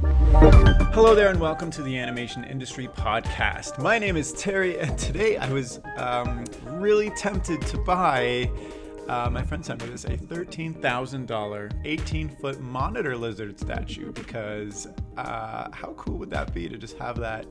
[0.00, 3.80] Hello there, and welcome to the Animation Industry Podcast.
[3.80, 8.50] My name is Terry, and today I was um, really tempted to buy.
[9.08, 15.68] Uh, my friend sent me this a $13,000 18 foot monitor lizard statue because uh,
[15.70, 17.46] how cool would that be to just have that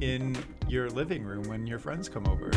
[0.00, 0.34] in
[0.68, 2.50] your living room when your friends come over?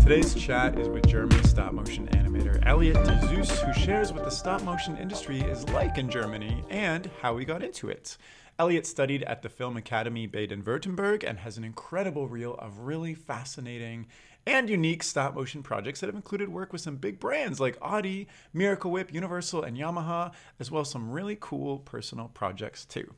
[0.00, 4.30] Today's chat is with German stop motion animator Elliot de Zeus, who shares what the
[4.30, 8.16] stop motion industry is like in Germany and how he got into it.
[8.56, 13.14] Elliot studied at the Film Academy Baden Württemberg and has an incredible reel of really
[13.14, 14.06] fascinating
[14.46, 18.28] and unique stop motion projects that have included work with some big brands like Audi,
[18.52, 23.12] Miracle Whip, Universal, and Yamaha, as well as some really cool personal projects too.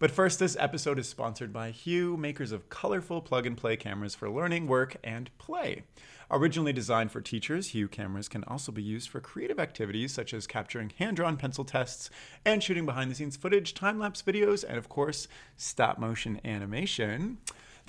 [0.00, 4.14] But first, this episode is sponsored by Hue, makers of colorful plug and play cameras
[4.14, 5.82] for learning, work, and play.
[6.30, 10.46] Originally designed for teachers, Hue cameras can also be used for creative activities such as
[10.46, 12.08] capturing hand drawn pencil tests
[12.46, 15.28] and shooting behind the scenes footage, time lapse videos, and of course,
[15.58, 17.36] stop motion animation.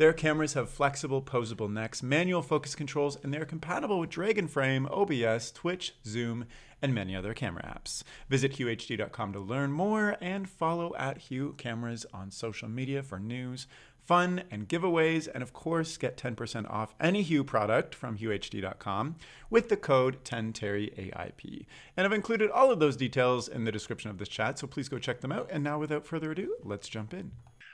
[0.01, 5.51] Their cameras have flexible, posable necks, manual focus controls, and they're compatible with Dragonframe, OBS,
[5.51, 6.45] Twitch, Zoom,
[6.81, 8.01] and many other camera apps.
[8.27, 13.67] Visit huehd.com to learn more and follow at Hue Cameras on social media for news,
[14.03, 15.27] fun, and giveaways.
[15.31, 19.17] And of course, get 10% off any Hue product from huehd.com
[19.51, 21.67] with the code 10terryaip.
[21.95, 24.89] And I've included all of those details in the description of this chat, so please
[24.89, 25.47] go check them out.
[25.51, 27.33] And now, without further ado, let's jump in.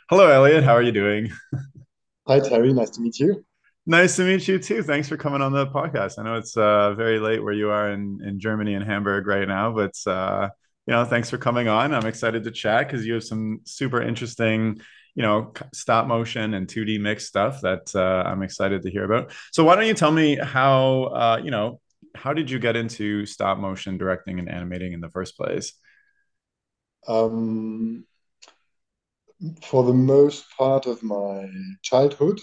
[0.09, 0.66] Hello, Elliot.
[0.66, 1.31] How are you doing?
[2.28, 2.73] Hi, Terry.
[2.73, 3.45] Nice to meet you.
[3.86, 4.83] Nice to meet you too.
[4.83, 6.20] Thanks for coming on the podcast.
[6.20, 9.47] I know it's uh, very late where you are in, in Germany and Hamburg right
[9.47, 10.50] now, but uh,
[10.86, 11.94] you know, thanks for coming on.
[11.94, 14.81] I'm excited to chat because you have some super interesting,
[15.16, 19.31] you know, stop motion and 2D mix stuff that uh, I'm excited to hear about.
[19.53, 21.80] So why don't you tell me how, uh, you know,
[22.14, 25.72] how did you get into stop motion directing and animating in the first place?
[27.08, 28.03] Um,
[29.63, 31.47] for the most part of my
[31.83, 32.39] childhood,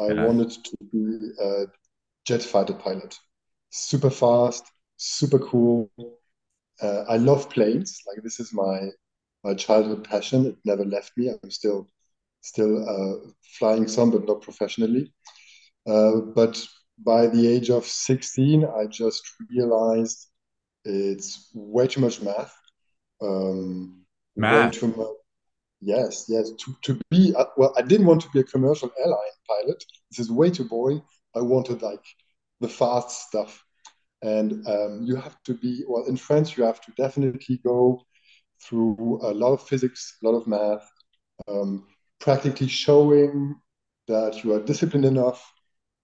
[0.00, 0.14] I Yeah.
[0.14, 1.66] wanted to be a
[2.26, 3.18] jet fighter pilot.
[3.70, 4.64] Super fast,
[4.96, 5.90] super cool.
[6.82, 8.00] Uh, I love planes.
[8.06, 8.88] Like this is my
[9.44, 10.46] my childhood passion.
[10.46, 11.30] It never left me.
[11.30, 11.88] I'm still
[12.42, 15.12] still uh, flying some, but not professionally.
[15.86, 16.64] Uh, but
[16.98, 20.28] by the age of 16, I just realized
[20.84, 22.54] it's way too much math.
[23.22, 24.04] Um,
[24.36, 24.70] way Math.
[24.70, 25.16] too much.
[25.80, 26.50] Yes, yes.
[26.64, 29.84] To to be uh, well, I didn't want to be a commercial airline pilot.
[30.10, 31.02] This is way too boring.
[31.36, 32.04] I wanted like
[32.60, 33.64] the fast stuff.
[34.22, 38.02] And um, you have to be, well, in France, you have to definitely go
[38.62, 40.88] through a lot of physics, a lot of math,
[41.48, 41.86] um,
[42.20, 43.56] practically showing
[44.08, 45.52] that you are disciplined enough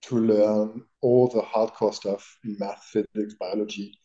[0.03, 3.99] to learn all the hardcore stuff in math, physics, biology.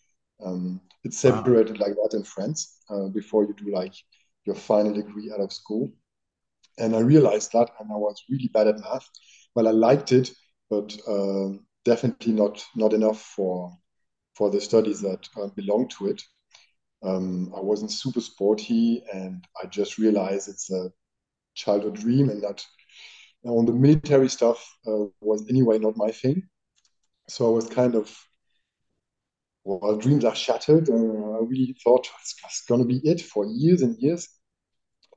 [0.44, 1.32] Um, it's Wow.
[1.44, 3.94] separated like that in France uh, before you do like
[4.46, 5.92] your final degree out of school.
[6.78, 9.08] And I realized that, and I was really bad at math.
[9.56, 10.32] Well, I liked it,
[10.70, 11.50] but uh,
[11.86, 13.78] definitely not not enough for
[14.36, 16.22] for the studies that uh, belong to it.
[17.04, 20.92] Um, I wasn't super sporty, and I just realized it's a
[21.56, 22.66] childhood dream, and that
[23.46, 26.44] on the military stuff uh, was anyway not my thing.
[27.30, 28.16] So I was kind of
[29.78, 30.90] well, dreams are shattered.
[30.90, 34.28] Uh, I really thought it's, it's gonna be it for years and years.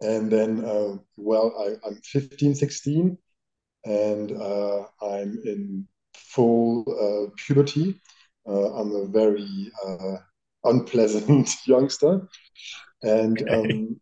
[0.00, 3.16] And then, uh, well, I, I'm 15, 16,
[3.84, 8.00] and uh, I'm in full uh, puberty.
[8.46, 10.16] Uh, I'm a very uh,
[10.64, 12.28] unpleasant youngster,
[13.02, 14.00] and um,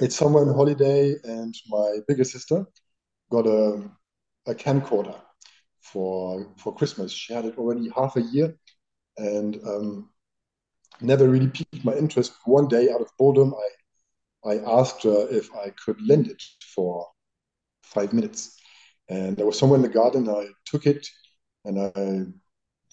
[0.00, 2.66] it's summer on holiday, and my bigger sister
[3.30, 3.90] got a,
[4.46, 5.18] a camcorder
[5.80, 7.12] for for Christmas.
[7.12, 8.56] She had it already half a year,
[9.18, 10.10] and um,
[11.00, 12.32] never really piqued my interest.
[12.44, 13.68] One day, out of boredom, I
[14.52, 16.42] I asked her if I could lend it
[16.74, 17.06] for
[17.82, 18.56] five minutes,
[19.08, 20.28] and there was somewhere in the garden.
[20.28, 21.06] I took it,
[21.64, 22.26] and I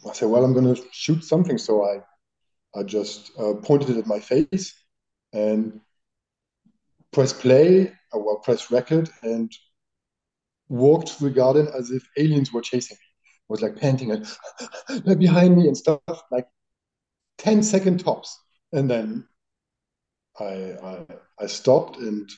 [0.10, 2.02] I said, "Well, I'm going to shoot something." So I
[2.80, 4.74] I just uh, pointed it at my face
[5.34, 5.82] and
[7.12, 9.52] press play, or well, press record, and
[10.70, 13.07] walked through the garden as if aliens were chasing me.
[13.50, 16.02] Was like panting and behind me and stuff,
[16.32, 16.48] like
[17.38, 18.40] 10 second tops.
[18.74, 19.28] And then
[20.40, 21.06] I, I
[21.40, 22.30] I stopped and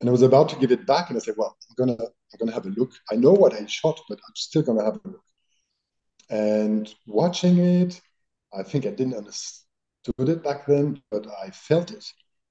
[0.00, 2.38] and I was about to give it back, and I said, "Well, I'm gonna I'm
[2.38, 2.92] gonna have a look.
[3.10, 5.22] I know what I shot, but I'm still gonna have a look."
[6.30, 8.00] And watching it,
[8.52, 12.04] I think I didn't understood it back then, but I felt it.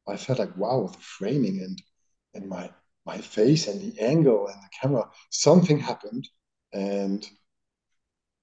[0.08, 1.82] I felt like, wow, the framing and
[2.34, 2.72] and my
[3.06, 6.28] my face and the angle and the camera, something happened.
[6.74, 7.28] And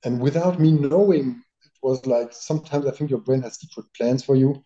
[0.05, 4.25] and without me knowing, it was like sometimes I think your brain has secret plans
[4.25, 4.65] for you,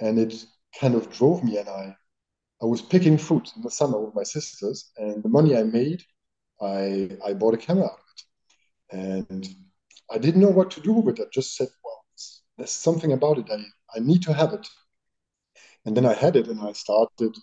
[0.00, 0.44] and it
[0.78, 1.58] kind of drove me.
[1.58, 1.96] And I,
[2.62, 6.02] I was picking fruit in the summer with my sisters, and the money I made,
[6.60, 8.98] I, I bought a camera out of it.
[8.98, 9.48] And
[10.10, 11.22] I didn't know what to do with it.
[11.22, 12.04] I just said, well,
[12.58, 13.46] there's something about it.
[13.50, 13.64] I,
[13.96, 14.68] I need to have it.
[15.86, 17.36] And then I had it, and I started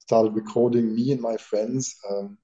[0.00, 2.36] started recording me and my friends um,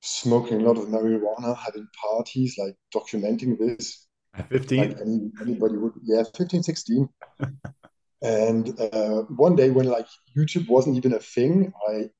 [0.00, 4.06] smoking a lot of marijuana, having parties, like documenting this.
[4.48, 4.78] 15?
[4.78, 7.08] Like any, anybody would, yeah, 15, 16.
[8.22, 10.06] and uh, one day when like
[10.36, 12.10] YouTube wasn't even a thing, I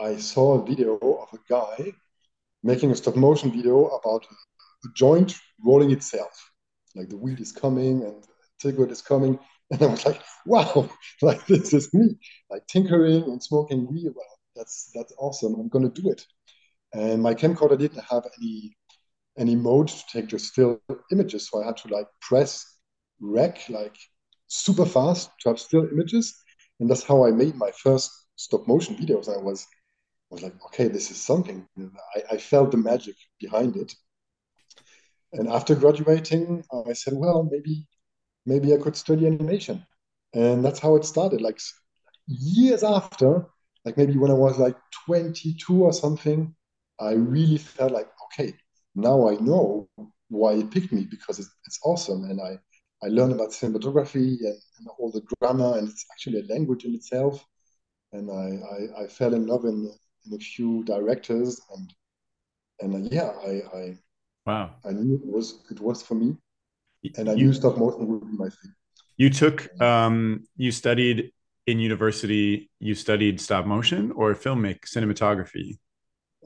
[0.00, 1.92] I saw a video of a guy
[2.62, 4.24] making a stop motion video about
[4.84, 6.50] a joint rolling itself.
[6.94, 8.24] Like the weed is coming and
[8.60, 9.38] cigarette is coming.
[9.72, 10.90] And I was like, wow,
[11.22, 12.18] like this is me,
[12.50, 14.10] like tinkering and smoking weed.
[14.16, 15.54] Well, that's that's awesome.
[15.54, 16.26] I'm gonna do it.
[16.92, 18.76] And my camcorder didn't have any
[19.38, 20.80] any mode to take just still
[21.12, 22.78] images, so I had to like press
[23.20, 23.96] rec like
[24.48, 26.36] super fast to have still images,
[26.80, 29.28] and that's how I made my first stop motion videos.
[29.28, 29.66] I was
[30.30, 31.66] was like, okay, this is something.
[32.16, 33.94] I, I felt the magic behind it.
[35.32, 37.86] And after graduating, I said, well, maybe
[38.46, 39.86] maybe I could study animation.
[40.34, 41.40] And that's how it started.
[41.40, 41.60] Like
[42.26, 43.46] years after,
[43.84, 44.76] like maybe when I was like
[45.06, 46.54] 22 or something,
[47.00, 48.54] I really felt like, okay,
[48.94, 49.88] now I know
[50.28, 52.24] why it picked me because it's, it's awesome.
[52.24, 52.58] And I,
[53.02, 56.94] I learned about cinematography and, and, all the grammar, and it's actually a language in
[56.94, 57.44] itself.
[58.12, 59.90] And I, I, I fell in love in,
[60.26, 61.94] in a few directors, and
[62.82, 63.98] and uh, yeah, I, I
[64.46, 66.36] wow, I knew it was it was for me
[67.16, 68.74] and I you, knew stop motion would be my thing.
[69.16, 71.32] You took, um, you studied
[71.66, 72.70] in university.
[72.78, 75.78] You studied stop motion or filmic cinematography.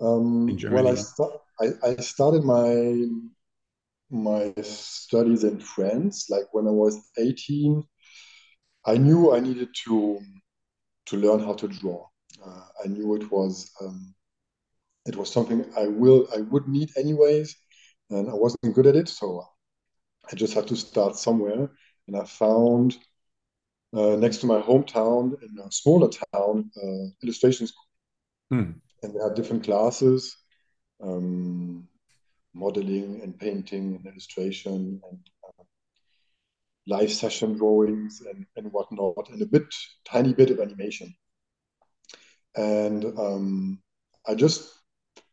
[0.01, 0.67] Um.
[0.71, 3.07] Well, I, st- I, I started my
[4.11, 6.29] my studies in France.
[6.31, 7.85] Like when I was eighteen,
[8.87, 10.21] I knew I needed to
[11.07, 12.07] to learn how to draw.
[12.45, 14.15] Uh, I knew it was um,
[15.07, 17.57] it was something I will I would need anyways,
[18.11, 19.09] and I wasn't good at it.
[19.09, 19.45] So
[20.31, 21.71] I just had to start somewhere.
[22.07, 22.99] And I found
[23.95, 27.85] uh, next to my hometown in a smaller town uh, illustration school.
[28.51, 28.71] Hmm.
[29.05, 30.35] And there are different classes
[31.03, 31.87] um,
[32.55, 35.65] modeling and painting and illustration and uh,
[36.87, 39.65] live session drawings and, and whatnot, and a bit,
[40.07, 41.15] tiny bit of animation.
[42.57, 43.83] And um,
[44.27, 44.73] I just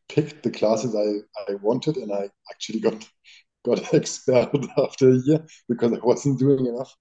[0.09, 3.07] picked the classes I, I wanted, and I actually got
[3.65, 6.93] got expelled after a year because I wasn't doing enough.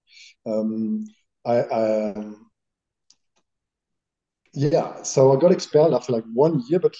[0.45, 1.05] Um,
[1.43, 2.13] I, I
[4.53, 6.95] yeah, so I got expelled after like one year, but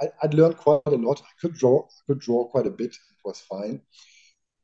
[0.00, 1.20] I, would learned quite a lot.
[1.22, 2.90] I could draw, I could draw quite a bit.
[2.90, 3.80] It was fine.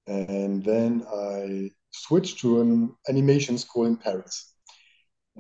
[0.07, 4.55] And then I switched to an animation school in Paris.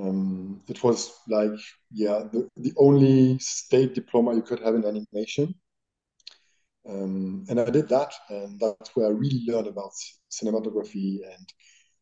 [0.00, 1.58] Um, it was like,
[1.91, 5.55] yeah, the, the only state diploma you could have in animation.
[6.88, 9.93] Um, and I did that, and that's where I really learned about
[10.31, 11.47] cinematography and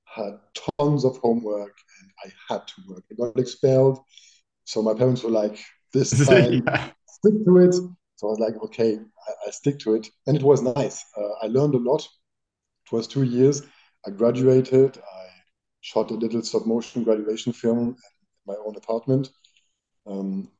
[0.05, 0.39] had
[0.79, 3.05] tons of homework, and I had to work.
[3.11, 3.99] I got expelled,
[4.69, 5.59] so my parents were like,
[5.95, 6.91] "This time, yeah.
[7.07, 7.75] stick to it."
[8.17, 11.07] So I was like, "Okay, I, I stick to it," and it was nice.
[11.17, 12.07] Uh, I learned a lot.
[12.85, 13.63] It was two years.
[14.07, 14.99] I graduated.
[14.99, 15.27] I
[15.81, 17.97] shot a little stop motion graduation film in
[18.47, 19.31] my own apartment.
[20.07, 20.51] Um,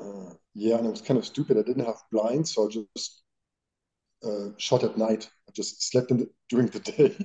[0.00, 1.58] uh, yeah, and it was kind of stupid.
[1.58, 3.22] I didn't have blinds, so I just
[4.22, 5.28] uh, shot at night.
[5.48, 7.16] I just slept in the, during the day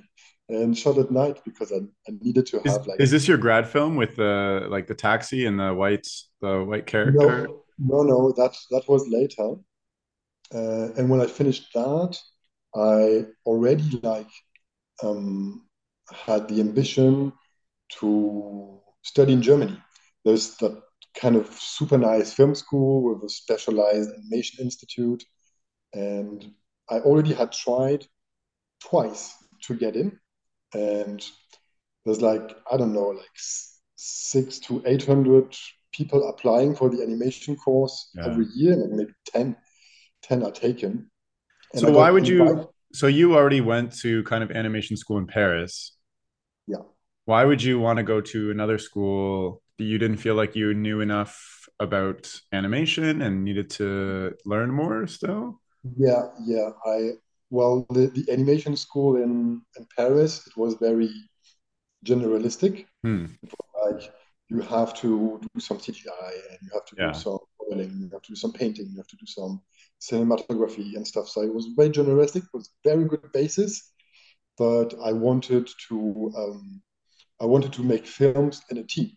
[0.49, 2.99] and shot at night because I, I needed to have is, like.
[2.99, 6.07] Is this your grad film with the like the taxi and the white
[6.41, 7.47] the white character?
[7.47, 8.31] No, no, no.
[8.31, 9.55] That that was later.
[10.53, 12.17] Uh, and when I finished that,
[12.75, 14.29] I already like
[15.01, 15.65] um,
[16.11, 17.33] had the ambition
[17.99, 19.77] to study in Germany.
[20.25, 20.81] There's that
[21.15, 25.23] kind of super nice film school with a specialized animation institute,
[25.93, 26.51] and
[26.89, 28.05] I already had tried
[28.81, 29.33] twice
[29.63, 30.19] to get in,
[30.73, 31.25] and
[32.05, 33.29] there's like I don't know, like
[33.95, 35.55] six to eight hundred
[35.93, 38.25] people applying for the animation course yeah.
[38.25, 39.55] every year, and maybe 10,
[40.23, 41.09] 10 are taken.
[41.73, 42.69] And so why would you?
[42.93, 45.95] So you already went to kind of animation school in Paris.
[46.67, 46.83] Yeah.
[47.25, 49.63] Why would you want to go to another school?
[49.79, 55.59] You didn't feel like you knew enough about animation and needed to learn more still?
[55.97, 56.69] Yeah, yeah.
[56.85, 57.13] I
[57.53, 61.11] well, the, the animation school in in Paris it was very
[62.03, 62.85] generalistic.
[63.03, 63.25] Hmm.
[63.85, 64.11] like
[64.49, 67.11] you have to do some CGI and you have to yeah.
[67.11, 69.61] do some modeling, you have to do some painting, you have to do some
[70.01, 71.27] cinematography and stuff.
[71.29, 72.43] So it was very generalistic.
[72.43, 73.91] It was very good basis,
[74.57, 75.97] but I wanted to
[76.41, 76.81] um,
[77.39, 79.11] I wanted to make films in a team,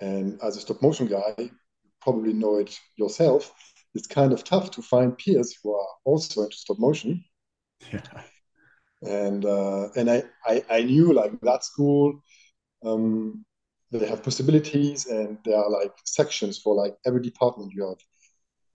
[0.00, 1.50] And as a stop motion guy, you
[2.02, 3.42] probably know it yourself.
[3.94, 7.24] It's kind of tough to find peers who are also into stop motion.
[7.92, 8.02] Yeah.
[9.02, 12.22] And uh, and I, I I knew like that school,
[12.84, 13.44] um,
[13.90, 17.98] they have possibilities and there are like sections for like every department you have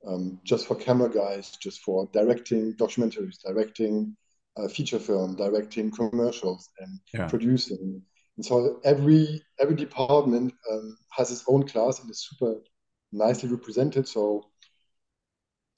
[0.07, 4.15] um, just for camera guys, just for directing documentaries, directing
[4.57, 7.27] uh, feature film, directing commercials, and Yeah.
[7.27, 8.01] producing.
[8.37, 12.55] And so every every department um, has its own class and is super
[13.11, 14.07] nicely represented.
[14.07, 14.49] So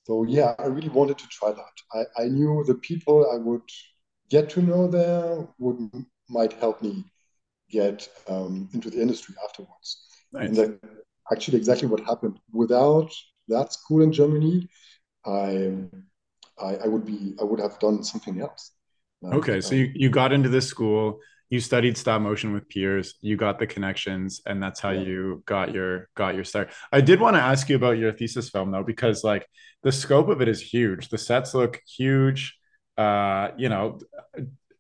[0.08, 1.76] so yeah, I really wanted to try that.
[1.94, 3.70] I, I knew the people I would
[4.30, 5.92] get to know there would
[6.30, 7.04] might help me
[7.70, 9.90] get um, into the industry afterwards.
[10.34, 10.80] And that
[11.30, 12.40] actually exactly what happened.
[12.54, 13.12] Without
[13.50, 14.70] that school in Germany,
[15.26, 15.74] I,
[16.58, 18.72] I I would be I would have done something else.
[19.22, 22.68] Like Okay, so um, you you got into this school, you studied stop motion with
[22.68, 25.02] peers, you got the connections, and that's how yeah.
[25.02, 26.72] you got your got your start.
[26.92, 29.48] I did want to ask you about your thesis film though, because like
[29.84, 31.10] the scope of it is huge.
[31.10, 32.58] The sets look huge.
[32.98, 34.00] Uh, you know,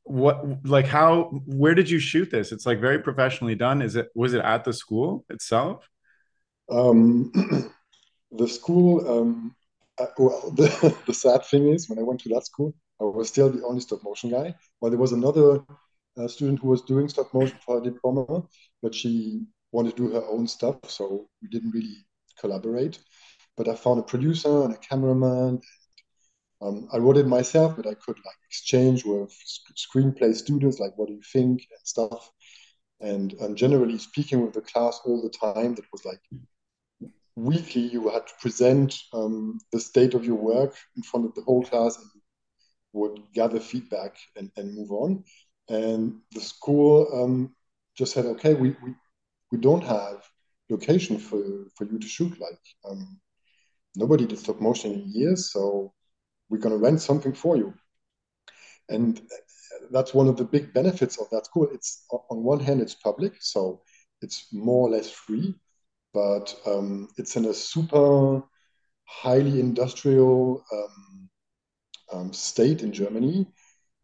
[0.03, 2.51] what like how where did you shoot this?
[2.51, 3.81] It's like very professionally done.
[3.81, 5.88] Is it was it at the school itself?
[6.69, 7.31] Um,
[8.31, 9.19] the school.
[9.19, 9.55] Um,
[10.00, 13.29] uh, well, the, the sad thing is, when I went to that school, I was
[13.29, 14.55] still the only stop motion guy.
[14.81, 15.62] But there was another
[16.17, 18.43] uh, student who was doing stop motion for her diploma,
[18.81, 22.05] but she wanted to do her own stuff, so we didn't really
[22.39, 23.00] collaborate.
[23.55, 25.62] But I found a producer and a cameraman.
[26.62, 30.97] Um, I wrote it myself, but I could like exchange with sc- screenplay students, like
[30.97, 32.31] what do you think and stuff.
[33.00, 36.21] And and generally speaking with the class all the time, that was like
[37.36, 41.43] weekly you had to present um, the state of your work in front of the
[41.43, 42.07] whole class and
[42.93, 45.24] would gather feedback and, and move on.
[45.69, 47.55] And the school um,
[47.95, 48.95] just said, okay, we, we,
[49.51, 50.24] we don't have
[50.69, 52.39] location for, for you to shoot.
[52.39, 52.59] Like
[52.89, 53.19] um,
[53.95, 55.93] nobody did stop motion in years, so
[56.50, 57.74] we're going to rent something for you.
[58.89, 59.21] And
[59.91, 61.67] that's one of the big benefits of that school.
[61.74, 63.81] It's on one hand, it's public, so
[64.21, 65.55] it's more or less free,
[66.13, 68.41] but um, it's in a super
[69.05, 71.29] highly industrial um,
[72.12, 73.47] um, state in Germany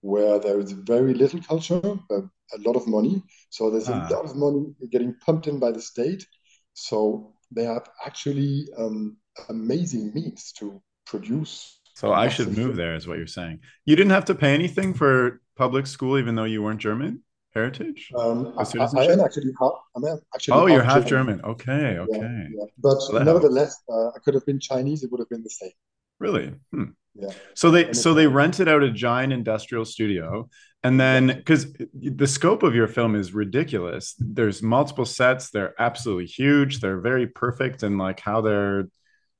[0.03, 2.23] where there is very little culture, but
[2.55, 3.23] a lot of money.
[3.49, 6.27] So there's a Ah, lot of money getting pumped in by the state.
[6.73, 9.17] So they have actually um,
[9.49, 13.59] amazing means to produce so I should move there, is what you're saying.
[13.85, 17.21] You didn't have to pay anything for public school, even though you weren't German
[17.53, 18.63] heritage Um, I,
[18.97, 20.03] I am actually half, I'm
[20.35, 21.37] actually Oh, you're half half German.
[21.37, 21.45] German.
[21.51, 22.47] Okay, okay.
[22.49, 22.65] yeah.
[22.79, 25.03] But So nevertheless, uh, I could have been Chinese.
[25.03, 25.71] It would have been the same.
[26.19, 26.53] Really?
[26.71, 26.91] Hmm.
[27.15, 30.49] Yeah, So they so they rented out a giant industrial studio,
[30.83, 34.15] and then because the scope of your film is ridiculous.
[34.17, 35.51] There's multiple sets.
[35.51, 36.79] They're absolutely huge.
[36.79, 38.85] They're very perfect and like how they're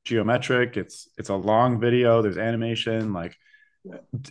[0.06, 0.78] geometric.
[0.78, 2.22] It's it's a long video.
[2.22, 3.12] There's animation.
[3.12, 3.36] Like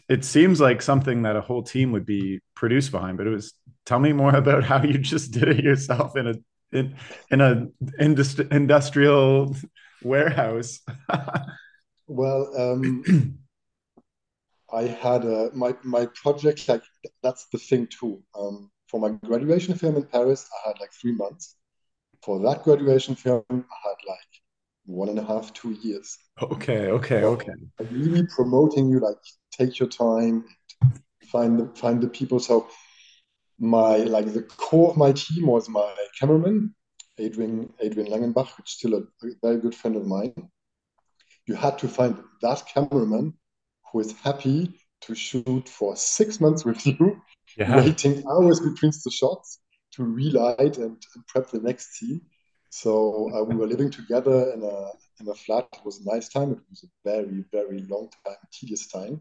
[0.08, 3.18] it seems like something that a whole team would be produced behind.
[3.18, 3.54] But it was.
[3.84, 6.34] Tell me more about how you just did it yourself in a
[6.70, 6.94] in
[7.30, 7.66] in a
[8.00, 9.56] industri- industrial
[10.02, 10.78] warehouse.
[12.06, 13.04] Well, um,
[14.72, 16.82] I had a, my my project like
[17.22, 18.22] that's the thing too.
[18.38, 21.56] Um, for my graduation film in Paris, I had like three months.
[22.22, 24.32] For that graduation film, I had like
[24.86, 27.52] one and a half, two years okay, okay, okay.
[27.90, 29.00] really promoting you.
[29.00, 29.18] Like,
[29.50, 30.44] take your time,
[31.30, 32.40] find the find the people.
[32.40, 32.68] So
[33.58, 36.74] my like the core of my team was my cameraman,
[37.18, 40.34] Adrian Adrian Langenbach, which is still a, a very good friend of mine.
[41.46, 43.34] You had to find that cameraman
[43.90, 47.20] who is happy to shoot for six months with you,
[47.56, 47.76] Yeah.
[47.84, 49.60] waiting hours between the shots
[49.92, 52.20] to relight and, and prep the next scene.
[52.70, 55.68] So uh, we were living together in a in a flat.
[55.74, 56.52] It was a nice time.
[56.52, 59.20] It was a very very long time, tedious time.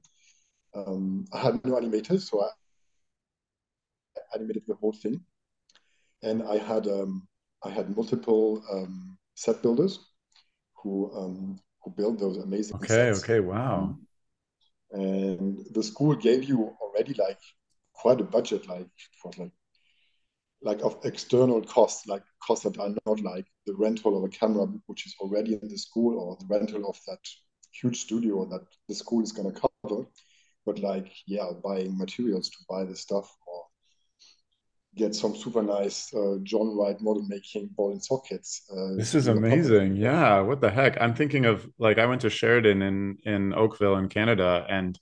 [0.74, 2.50] Um, I had no animators, so I
[4.36, 5.22] animated the whole thing,
[6.24, 7.28] and I had um,
[7.64, 10.00] I had multiple um, set builders
[10.82, 13.20] who um, who built those amazing Okay, sets.
[13.20, 13.84] okay, wow.
[13.84, 14.08] Um,
[14.92, 17.40] and the school gave you already like
[17.94, 18.90] quite a budget, like
[19.22, 19.52] for like
[20.62, 24.66] like of external costs, like costs that are not like the rental of a camera,
[24.88, 27.20] which is already in the school, or the rental of that
[27.72, 30.06] huge studio that the school is going to cover.
[30.66, 33.36] But like, yeah, buying materials to buy the stuff,
[34.96, 39.28] get some super nice uh, John Wright model making ball and sockets uh, This is
[39.28, 39.70] do a puppet.
[39.70, 39.96] amazing.
[39.96, 41.00] Yeah, what the heck?
[41.00, 45.00] I'm thinking of like I went to Sheridan in in Oakville in Canada and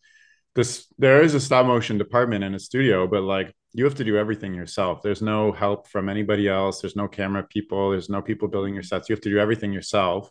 [0.55, 4.03] this there is a stop motion department in a studio, but like you have to
[4.03, 5.01] do everything yourself.
[5.03, 6.81] There's no help from anybody else.
[6.81, 7.91] There's no camera people.
[7.91, 9.09] There's no people building your sets.
[9.09, 10.29] You have to do everything yourself.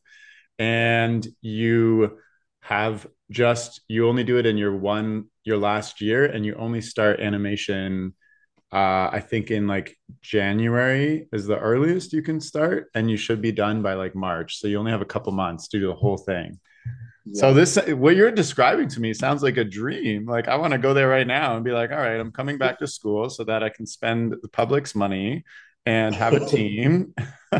[0.58, 2.18] And you
[2.60, 6.80] have just you only do it in your one your last year and you only
[6.80, 8.14] start animation
[8.72, 13.40] uh I think in like January is the earliest you can start and you should
[13.40, 14.58] be done by like March.
[14.58, 16.58] So you only have a couple months to do the whole thing.
[17.34, 20.26] So this what you're describing to me sounds like a dream.
[20.26, 22.58] Like I want to go there right now and be like, all right, I'm coming
[22.58, 25.44] back to school so that I can spend the public's money
[25.84, 27.14] and have a team.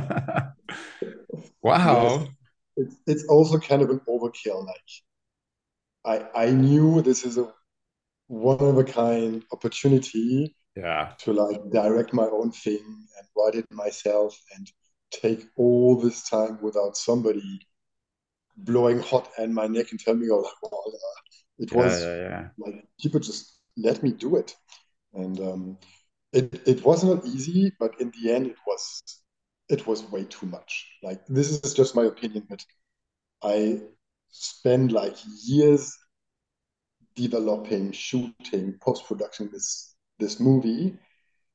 [1.63, 2.21] wow.
[2.21, 2.29] Yes.
[2.77, 4.65] It's, it's also kind of an overkill.
[4.67, 7.53] Like I I knew this is a
[8.29, 12.85] one of a kind opportunity yeah to like direct my own thing
[13.19, 14.71] and write it myself and
[15.11, 17.61] take all this time without somebody
[18.59, 21.21] blowing hot and my neck and tell me, oh, well, uh,
[21.59, 22.49] it was yeah, yeah, yeah.
[22.59, 24.55] like people just let me do it.
[25.15, 25.79] And um,
[26.33, 29.03] it, it was not easy, but in the end, it was
[29.69, 30.87] it was way too much.
[31.03, 32.65] Like this is just my opinion, but
[33.43, 33.81] I
[34.31, 35.97] spend like years
[37.17, 39.88] developing, shooting, post production this
[40.19, 40.97] this movie,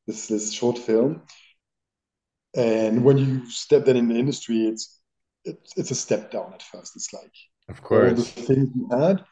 [0.07, 1.21] this this short film.
[2.55, 4.99] And when you step then in the industry, it's
[5.45, 6.95] it's, it's a step down at first.
[6.95, 7.33] It's like
[7.69, 9.23] of course all the things you had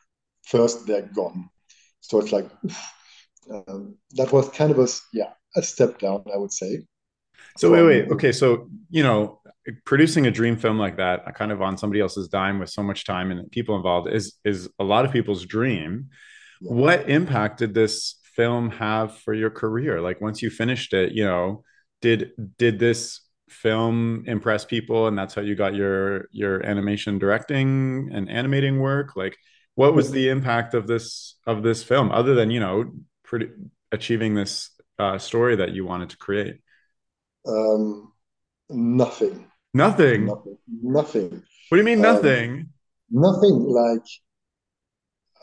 [0.43, 1.49] first they're gone.
[2.01, 2.49] So it's like
[3.51, 6.83] um, that was kind of a yeah a step down, I would say.
[7.57, 8.31] So wait, wait, okay.
[8.31, 9.41] So you know,
[9.85, 13.05] producing a dream film like that, kind of on somebody else's dime with so much
[13.05, 16.09] time and people involved, is is a lot of people's dream.
[16.61, 16.73] Yeah.
[16.73, 20.01] What impact did this film have for your career?
[20.01, 21.63] Like once you finished it, you know,
[22.01, 28.09] did did this film impress people and that's how you got your your animation directing
[28.13, 29.15] and animating work?
[29.15, 29.37] Like
[29.75, 32.91] what was the impact of this of this film other than you know
[33.23, 33.49] pretty
[33.91, 34.69] achieving this
[34.99, 36.61] uh, story that you wanted to create?
[37.45, 38.11] Um
[38.69, 39.47] nothing.
[39.73, 40.25] Nothing?
[40.25, 41.43] Nothing, nothing.
[41.69, 42.51] what do you mean nothing?
[42.51, 42.69] um,
[43.09, 44.03] nothing like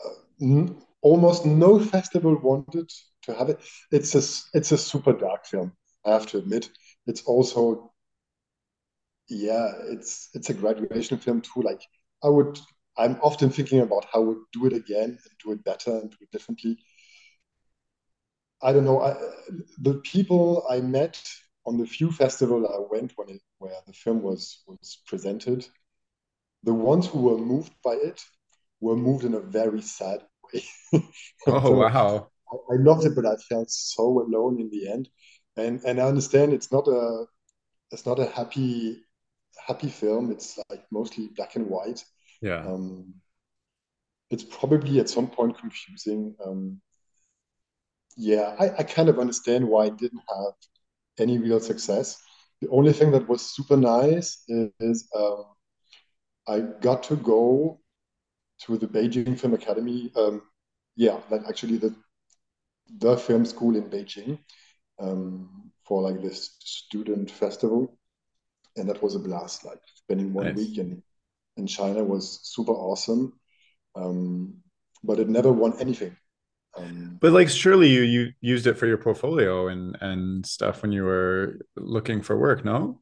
[0.05, 0.09] uh,
[0.41, 2.89] n- almost no festival wanted
[3.21, 3.59] to have it
[3.91, 5.71] it's a it's a super dark film
[6.05, 6.69] i have to admit
[7.07, 7.91] it's also
[9.29, 11.61] yeah, it's it's a graduation film too.
[11.61, 11.81] Like
[12.23, 12.59] I would,
[12.97, 16.17] I'm often thinking about how would do it again and do it better and do
[16.21, 16.77] it differently.
[18.61, 19.01] I don't know.
[19.01, 19.15] I,
[19.77, 21.21] the people I met
[21.65, 25.67] on the few festival I went when it, where the film was was presented,
[26.63, 28.21] the ones who were moved by it
[28.81, 30.63] were moved in a very sad way.
[31.47, 32.29] oh so wow!
[32.51, 35.09] I, I loved it, but I felt so alone in the end.
[35.57, 37.25] And and I understand it's not a
[37.91, 39.03] it's not a happy
[39.57, 40.31] happy film.
[40.31, 42.03] It's like mostly black and white.
[42.41, 42.65] Yeah.
[42.65, 43.15] Um,
[44.29, 46.35] it's probably at some point confusing.
[46.45, 46.81] Um,
[48.15, 50.53] yeah, I, I kind of understand why it didn't have
[51.17, 52.21] any real success.
[52.61, 55.45] The only thing that was super nice is, is um,
[56.47, 57.79] I got to go
[58.65, 60.11] to the Beijing Film Academy.
[60.15, 60.41] Um,
[60.95, 61.95] yeah, like actually the
[62.97, 64.39] the film school in Beijing
[64.99, 67.99] um, for like this student festival
[68.79, 69.65] and that was a blast.
[69.65, 70.55] Like spending one nice.
[70.55, 71.03] week in
[71.57, 73.33] in China was super awesome,
[73.95, 74.55] um,
[75.03, 76.15] but it never won anything.
[76.77, 80.91] Um, but like, surely you you used it for your portfolio and and stuff when
[80.91, 83.01] you were looking for work, no?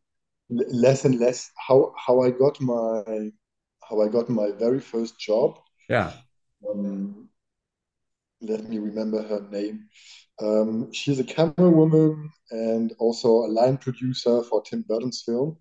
[0.49, 1.51] Less and less.
[1.67, 3.31] How how I got my
[3.89, 5.59] how I got my very first job.
[5.89, 6.11] Yeah.
[6.67, 7.29] Um,
[8.41, 9.87] let me remember her name.
[10.39, 15.57] Um, she's a camera woman and also a line producer for Tim Burton's film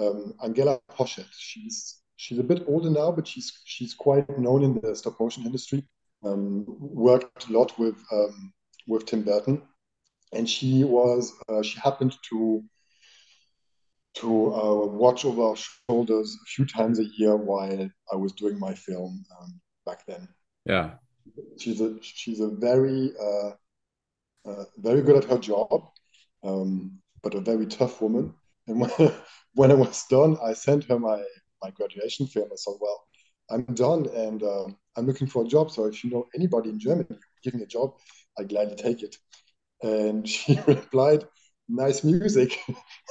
[0.00, 1.26] um, Angela Poschet.
[1.36, 5.44] She's she's a bit older now, but she's she's quite known in the stop motion
[5.44, 5.84] industry.
[6.24, 8.52] Um, worked a lot with um,
[8.86, 9.62] with Tim Burton,
[10.32, 12.62] and she was uh, she happened to
[14.14, 18.58] to uh, watch over our shoulders a few times a year while I was doing
[18.58, 20.28] my film um, back then.
[20.64, 20.92] Yeah,
[21.58, 23.50] she's a she's a very uh,
[24.46, 25.88] uh very good at her job,
[26.42, 28.34] um, but a very tough woman.
[28.66, 29.12] And when,
[29.54, 31.22] when I was done, I sent her my
[31.62, 32.48] my graduation film.
[32.52, 33.04] I said, "Well,
[33.50, 35.70] I'm done, and uh, I'm looking for a job.
[35.70, 37.94] So if you know anybody in Germany, give me a job.
[38.38, 39.16] I gladly take it."
[39.82, 41.24] And she replied,
[41.70, 42.58] "Nice music."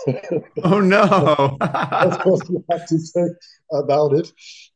[0.64, 1.58] oh no!
[1.62, 3.26] That's what you have to say
[3.72, 4.32] about it.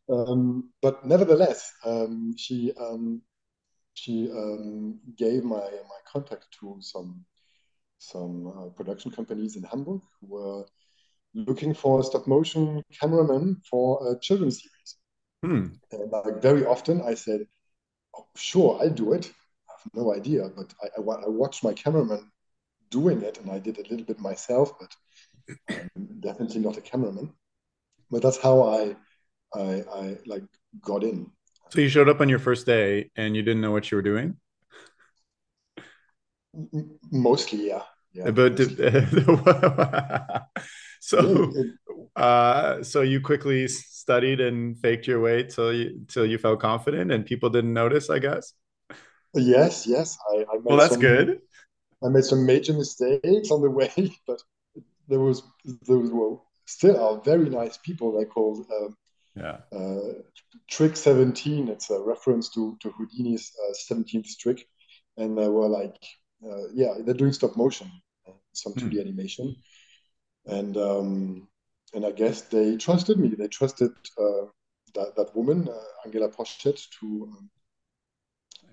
[0.10, 3.22] Um, but nevertheless, um, she um,
[3.94, 7.26] she um, gave my my contact to some
[8.00, 10.66] some uh, production companies in Hamburg who were
[11.34, 14.98] looking for a stop motion cameraman for a children's series.
[15.44, 15.76] Hmm.
[15.92, 17.48] And like very often, I said,
[18.16, 19.32] oh, sure, I'll do it.
[19.70, 22.32] I have no idea, but I, I, I watched my cameraman
[22.98, 24.92] doing it, and I did a little bit myself, but
[25.70, 27.34] I'm definitely not a cameraman.
[28.12, 28.96] But that's how I,
[29.54, 30.44] I, I like
[30.82, 31.32] got in.
[31.72, 34.08] So you showed up on your first day, and you didn't know what you were
[34.14, 34.38] doing.
[37.12, 37.84] Mostly, yeah.
[38.14, 38.60] Yeah, but
[41.02, 41.52] so
[42.16, 47.12] uh, so you quickly studied and faked your way till you till you felt confident
[47.12, 48.54] and people didn't notice i guess
[49.34, 51.40] yes yes i, I well that's good
[52.04, 53.92] i made some major mistakes on the way
[54.28, 54.42] but
[55.08, 55.44] there was
[55.88, 58.96] there was still are very nice people they called um,
[59.36, 60.14] yeah uh,
[60.70, 64.68] trick 17 it's a reference to to houdini's uh, 17th trick
[65.18, 65.98] and they were like
[66.46, 67.92] uh, yeah they're doing stop motion
[68.54, 69.02] some 2d mm.
[69.02, 69.56] animation
[70.46, 71.48] and um,
[71.94, 73.30] and I guess they trusted me.
[73.30, 74.46] They trusted uh,
[74.96, 77.50] that that woman, uh, Angela Poschet, to um,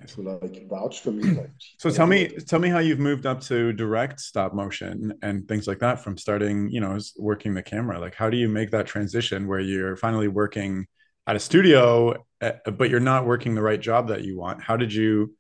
[0.08, 1.22] to like vouch for me.
[1.22, 5.46] Like, so tell me, tell me how you've moved up to direct stop motion and
[5.48, 7.98] things like that from starting, you know, working the camera.
[7.98, 10.86] Like, how do you make that transition where you're finally working
[11.26, 14.62] at a studio, eh, but you're not working the right job that you want?
[14.62, 15.34] How did you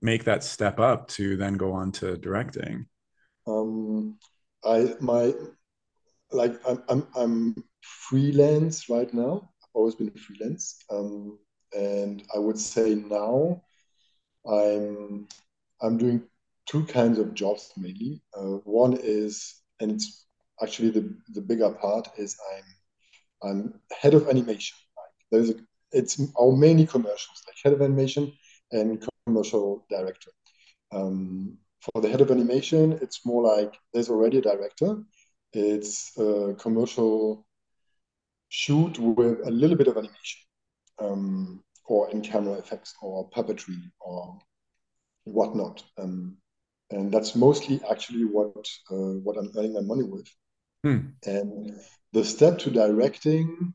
[0.00, 2.86] make that step up to then go on to directing?
[3.46, 4.18] Um,
[4.64, 5.34] I my
[6.32, 9.50] like I'm, I'm, I'm freelance right now.
[9.62, 11.38] I've always been a freelance, um,
[11.72, 13.62] and I would say now
[14.46, 15.28] I'm
[15.82, 16.22] I'm doing
[16.66, 18.22] two kinds of jobs mainly.
[18.36, 20.26] Uh, one is, and it's
[20.62, 24.76] actually the the bigger part is I'm I'm head of animation.
[24.96, 25.54] Like there's a
[25.92, 28.32] it's our mainly commercials, like head of animation
[28.72, 30.30] and commercial director.
[30.92, 35.02] Um, for the head of animation, it's more like there's already a director,
[35.52, 37.46] it's a commercial
[38.48, 40.40] shoot with a little bit of animation,
[40.98, 44.38] um, or in camera effects, or puppetry, or
[45.24, 45.82] whatnot.
[45.98, 46.38] Um,
[46.90, 50.28] and that's mostly actually what uh, what I'm earning my money with.
[50.82, 50.98] Hmm.
[51.26, 51.76] And
[52.12, 53.74] the step to directing,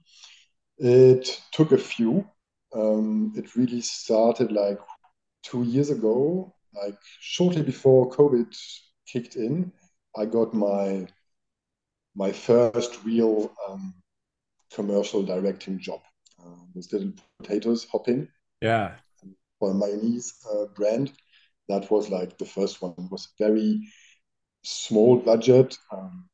[0.77, 2.27] it took a few.
[2.73, 4.79] Um, it really started like
[5.43, 8.55] two years ago, like shortly before COVID
[9.11, 9.71] kicked in.
[10.15, 11.07] I got my
[12.15, 13.93] my first real um,
[14.73, 16.01] commercial directing job
[16.43, 18.27] uh, with Little Potatoes Hopping.
[18.61, 18.95] Yeah.
[19.59, 21.11] For a mayonnaise uh, brand.
[21.67, 22.95] That was like the first one.
[22.97, 23.87] It was very
[24.63, 26.27] small budget, um,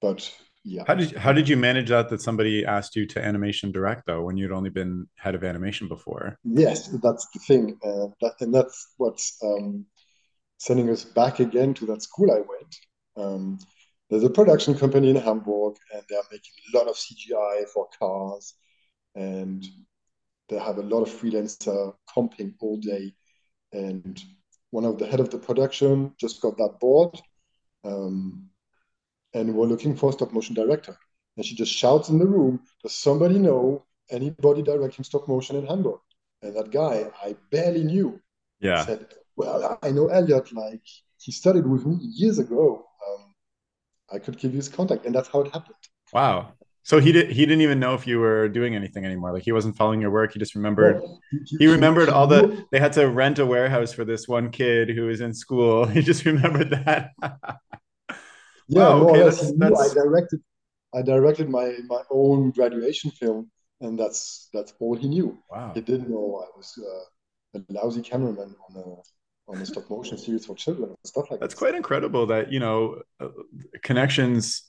[0.00, 0.32] but
[0.64, 0.84] yeah.
[0.86, 2.08] How did you, how did you manage that?
[2.08, 5.88] That somebody asked you to animation direct though, when you'd only been head of animation
[5.88, 6.38] before.
[6.44, 9.86] Yes, that's the thing, uh, that, and that's what's um,
[10.58, 12.76] sending us back again to that school I went.
[13.16, 13.58] Um,
[14.08, 18.54] there's a production company in Hamburg, and they're making a lot of CGI for cars,
[19.14, 19.64] and
[20.48, 23.14] they have a lot of freelancer comping all day.
[23.72, 24.22] And
[24.70, 27.20] one of the head of the production just got that board,
[27.84, 28.48] um,
[29.34, 30.96] and we're looking for a stop motion director.
[31.36, 35.66] And she just shouts in the room, "Does somebody know anybody directing stop motion in
[35.66, 36.00] Hamburg?"
[36.42, 38.20] And that guy, I barely knew.
[38.60, 38.84] Yeah.
[38.84, 40.52] Said, "Well, I know Elliot.
[40.52, 42.86] Like he studied with me years ago."
[44.12, 45.74] I could give you his contact, and that's how it happened.
[46.12, 46.52] Wow.
[46.84, 47.30] So he did.
[47.30, 49.32] He didn't even know if you were doing anything anymore.
[49.32, 50.32] Like he wasn't following your work.
[50.32, 51.00] He just remembered.
[51.58, 52.66] he, remembered all the.
[52.72, 55.86] They had to rent a warehouse for this one kid who was in school.
[55.92, 57.10] He just remembered that.
[57.22, 58.16] yeah.
[58.68, 59.90] Wow, okay, that's, that's...
[59.90, 60.40] I directed.
[60.94, 65.38] I directed my my own graduation film, and that's that's all he knew.
[65.50, 65.70] Wow.
[65.74, 70.18] He didn't know I was uh, a lousy cameraman on a on the stop motion
[70.18, 71.40] series for children and stuff like that.
[71.40, 71.58] That's this.
[71.58, 73.28] quite incredible that you know uh,
[73.82, 74.64] connections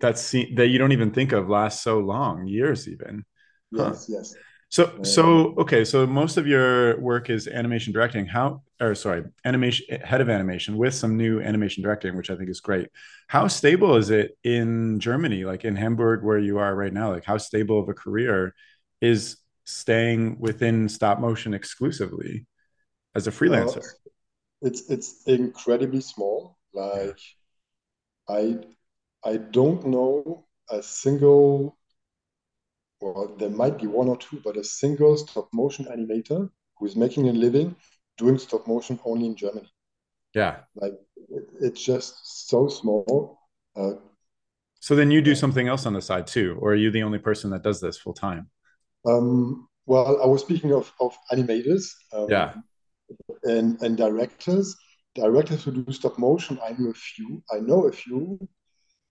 [0.00, 3.24] that see, that you don't even think of last so long, years even.
[3.70, 4.14] Yes, huh.
[4.16, 4.34] yes.
[4.70, 8.26] So so okay, so most of your work is animation directing.
[8.26, 12.50] How or sorry, animation head of animation with some new animation directing, which I think
[12.50, 12.88] is great.
[13.28, 17.12] How stable is it in Germany, like in Hamburg, where you are right now?
[17.12, 18.52] Like how stable of a career
[19.00, 22.46] is staying within stop motion exclusively
[23.14, 23.78] as a freelancer?
[23.78, 24.10] Uh,
[24.62, 26.58] it's it's incredibly small.
[26.72, 27.18] Like
[28.28, 28.58] I
[29.24, 31.76] I don't know a single
[33.00, 36.96] well there might be one or two, but a single stop motion animator who is
[36.96, 37.76] making a living
[38.16, 39.70] doing stop motion only in Germany.
[40.34, 40.60] Yeah.
[40.74, 40.94] Like
[41.28, 43.38] it, it's just so small.
[43.76, 43.94] Uh,
[44.80, 47.18] so then you do something else on the side too, or are you the only
[47.18, 48.50] person that does this full time?
[49.06, 51.90] Um, well, I was speaking of, of animators.
[52.12, 52.54] Um, yeah
[53.44, 54.76] and and directors
[55.14, 58.38] directors who do stop motion i know a few i know a few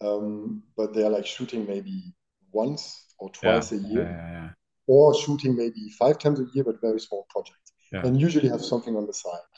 [0.01, 2.13] um, but they're like shooting maybe
[2.51, 3.73] once or twice yeah.
[3.73, 4.49] a year yeah, yeah,
[4.87, 8.95] or shooting maybe five times a year but very small projects and usually have something
[8.97, 9.53] on the side.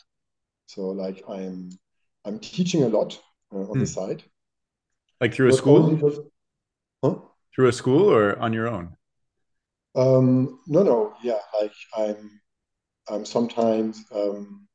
[0.67, 1.71] So like I'm
[2.25, 3.19] I'm teaching a lot
[3.53, 3.87] uh, on the Hmm.
[3.87, 4.23] side,
[5.19, 5.95] Like through a only school?
[5.95, 6.19] because,
[7.03, 7.15] huh?
[7.55, 8.97] Through a school or on your own?
[9.95, 12.41] Um, no, no, yeah, like I'm
[13.09, 14.67] I'm sometimes um,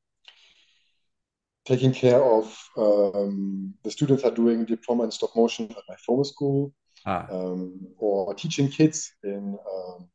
[1.71, 2.45] taking care of
[2.77, 6.73] um, the students are doing diploma in stop motion at my former school,
[7.07, 10.09] Ah, um, or teaching kids in um,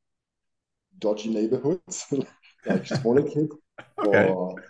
[1.00, 2.14] dodgy neighborhoods,
[2.66, 3.56] like smaller kids,
[3.98, 4.30] okay.
[4.30, 4.62] or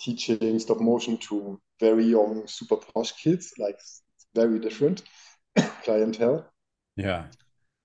[0.00, 3.78] teaching stop motion to very young, super posh kids, like
[4.34, 5.04] very different
[5.84, 6.44] clientele.
[6.96, 7.26] Yeah.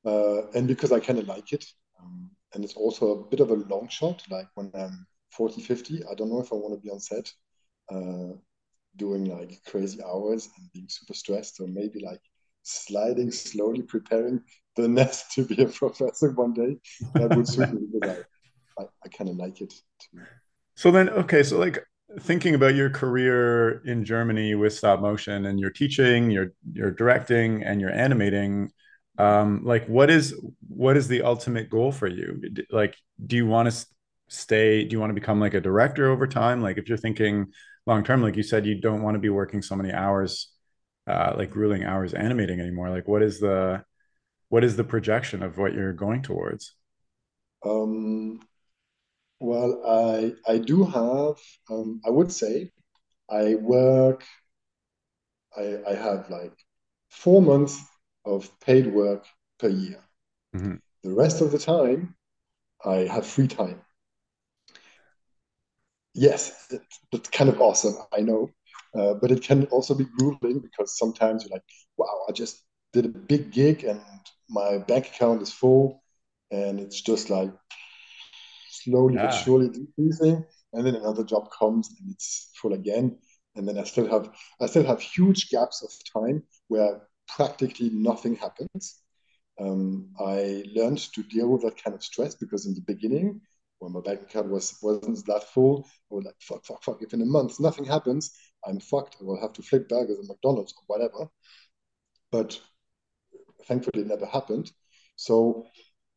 [0.05, 1.65] Uh, and because I kind of like it.
[1.99, 6.03] Um, and it's also a bit of a long shot, like when I'm 40, 50,
[6.11, 7.31] I don't know if I want to be on set
[7.91, 8.35] uh,
[8.95, 12.21] doing like crazy hours and being super stressed, or maybe like
[12.63, 14.41] sliding slowly, preparing
[14.75, 16.77] the nest to be a professor one day.
[17.15, 18.09] That would suit me because
[18.77, 19.73] I, I, I kind of like it.
[20.11, 20.21] Too.
[20.75, 21.83] So then, okay, so like
[22.21, 27.63] thinking about your career in Germany with stop motion and you're teaching, you're you're directing
[27.63, 28.71] and you're animating,
[29.17, 30.35] um, like what is
[30.67, 32.41] what is the ultimate goal for you?
[32.69, 33.85] Like, do you want to
[34.29, 36.61] stay, do you want to become like a director over time?
[36.61, 37.47] Like if you're thinking
[37.85, 40.51] long term, like you said, you don't want to be working so many hours,
[41.07, 42.89] uh, like grueling hours animating anymore.
[42.89, 43.83] Like what is the
[44.49, 46.75] what is the projection of what you're going towards?
[47.65, 48.39] Um,
[49.39, 51.37] well, I I do have,
[51.69, 52.71] um, I would say,
[53.29, 54.25] I work,
[55.57, 56.53] I, I have like
[57.09, 57.79] four months
[58.25, 59.25] of paid work
[59.59, 60.03] per year.
[60.53, 60.77] Mhm.
[61.03, 62.15] The rest of the time,
[62.85, 63.83] I have free time.
[66.13, 68.49] Yes, it, it's kind of awesome, I know.
[68.97, 71.63] Uh, but it can also be grueling because sometimes you're like,
[71.97, 74.01] wow, I just did a big gig and
[74.49, 76.03] my bank account is full
[76.51, 77.51] and it's just like
[78.69, 80.43] slowly but surely decreasing.
[80.73, 83.17] And then another job comes and it's full again.
[83.55, 88.35] And then I still have I still have huge gaps of time where practically nothing
[88.35, 88.99] happens.
[89.59, 93.41] Um, I learned to deal with that kind of stress because in the beginning,
[93.83, 97.01] when my bank account was wasn't that full, I was like, fuck, fuck, fuck.
[97.01, 98.31] If in a month nothing happens,
[98.65, 99.17] I'm fucked.
[99.19, 101.29] I will have to flip burgers at McDonald's or whatever.
[102.31, 102.59] But
[103.67, 104.71] thankfully, it never happened.
[105.17, 105.65] So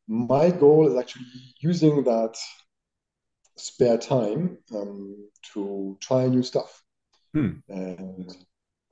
[0.06, 1.26] my goal is actually
[1.60, 2.36] using that
[3.56, 6.82] spare time um, to try new stuff.
[7.34, 7.50] Hmm.
[7.68, 8.36] And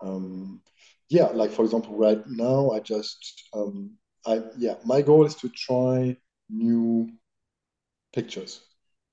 [0.00, 0.62] um,
[1.08, 3.92] yeah, like for example, right now I just um,
[4.26, 6.16] I yeah, my goal is to try
[6.50, 7.08] new
[8.14, 8.62] pictures.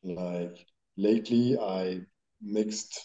[0.04, 0.66] Like
[0.98, 2.02] lately, I
[2.42, 3.00] mixed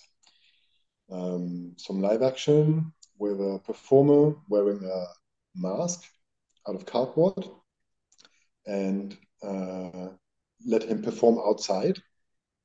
[1.10, 5.04] um, some live action with a performer wearing a
[5.54, 6.02] mask
[6.68, 7.48] out of cardboard
[8.66, 10.08] and uh,
[10.66, 11.98] let him perform outside.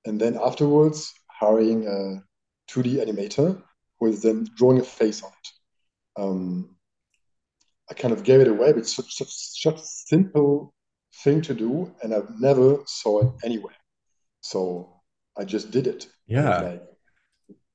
[0.05, 2.23] And then afterwards, hiring a
[2.71, 3.61] 2D animator
[3.99, 6.21] who is then drawing a face on it.
[6.21, 6.75] Um,
[7.89, 10.73] I kind of gave it away, but it's such, such, such simple
[11.24, 13.76] thing to do, and I've never saw it anywhere.
[14.41, 15.02] So
[15.38, 16.08] I just did it.
[16.28, 16.62] Yeah.
[16.62, 16.84] like,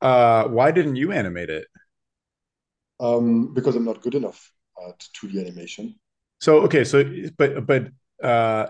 [0.00, 1.66] Uh, why didn't you animate it?
[3.00, 4.52] um, because I'm not good enough
[4.88, 5.94] at 2D animation.
[6.40, 7.04] So okay, so
[7.38, 7.88] but but
[8.22, 8.68] uh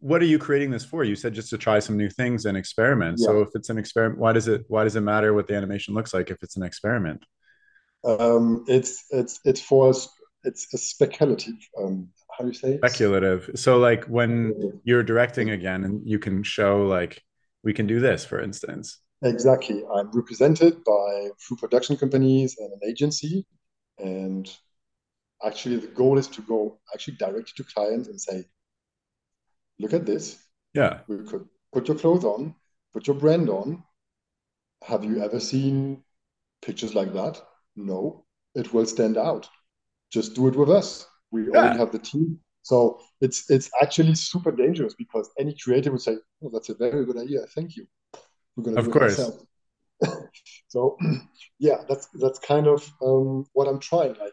[0.00, 1.04] what are you creating this for?
[1.04, 3.18] You said just to try some new things and experiment.
[3.18, 3.26] Yeah.
[3.26, 5.94] So if it's an experiment, why does it why does it matter what the animation
[5.94, 7.24] looks like if it's an experiment?
[8.04, 10.08] Um, it's it's it's for us.
[10.44, 11.54] It's a speculative.
[11.78, 12.08] Um,
[12.40, 12.78] how do you say?
[12.78, 13.50] Speculative.
[13.54, 17.22] So like when you're directing again and you can show like
[17.62, 18.98] we can do this, for instance.
[19.22, 19.84] Exactly.
[19.94, 23.44] I'm represented by through production companies and an agency,
[23.98, 24.50] and
[25.44, 28.44] actually the goal is to go actually directly to clients and say,
[29.78, 30.42] look at this.
[30.72, 31.00] Yeah.
[31.08, 32.54] We could put your clothes on,
[32.94, 33.82] put your brand on.
[34.84, 36.02] Have you ever seen
[36.62, 37.42] pictures like that?
[37.76, 38.24] No,
[38.54, 39.46] it will stand out.
[40.10, 41.06] Just do it with us.
[41.30, 42.40] We already Yeah, have the team.
[42.62, 47.04] So it's it's actually super dangerous because any creator would say, "Oh, that's a very
[47.06, 47.46] good idea.
[47.54, 47.86] Thank you.
[48.56, 49.30] We're going to of course.
[49.30, 49.44] ourselves."
[50.68, 50.96] So
[51.58, 54.14] yeah, that's that's kind of um, what I'm trying.
[54.14, 54.32] Like,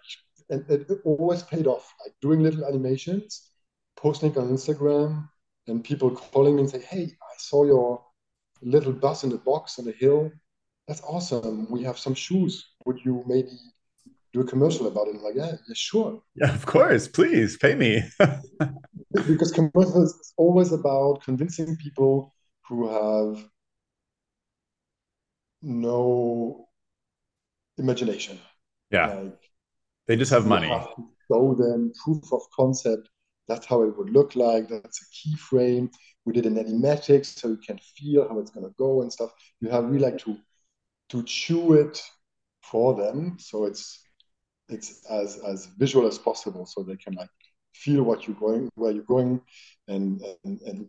[0.50, 1.94] and it, it always paid off.
[2.06, 3.50] Like doing little animations,
[3.96, 5.30] posting on Instagram,
[5.68, 8.04] and people calling me and say, "Hey, I saw your
[8.62, 10.32] little bus in the box on the hill.
[10.88, 11.68] That's awesome.
[11.70, 12.66] We have some shoes.
[12.86, 13.52] Would you maybe
[14.38, 17.08] do a commercial about it?" I'm like, "Yeah, yeah, sure." Yeah, of course.
[17.08, 18.04] Please pay me.
[19.14, 22.34] Because commercials is always about convincing people
[22.68, 23.50] who have
[25.62, 26.70] no
[27.78, 28.40] imagination.
[28.92, 29.08] Yeah.
[29.08, 29.40] Like
[30.08, 30.68] They just have money.
[30.68, 30.88] have
[31.32, 33.10] show them proof of concept
[33.48, 34.68] that's how it would look like.
[34.68, 35.90] That's a keyframe.
[36.26, 39.32] We did an animatic so you can feel how it's gonna go and stuff.
[39.62, 40.38] You have really like to
[41.10, 42.02] to chew it
[42.64, 44.07] for them so it's
[44.70, 47.30] it's as as visual as possible so they can like
[47.74, 49.42] feel what you're going where you're going
[49.88, 50.88] and and, and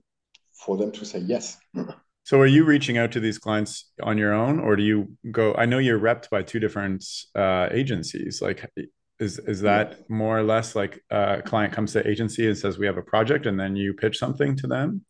[0.53, 1.59] for them to say yes.
[2.25, 5.55] So are you reaching out to these clients on your own or do you go
[5.55, 7.03] i know you're repped by two different
[7.35, 8.71] uh, agencies like
[9.19, 12.87] is is that more or less like a client comes to agency and says we
[12.87, 15.05] have a project and then you pitch something to them?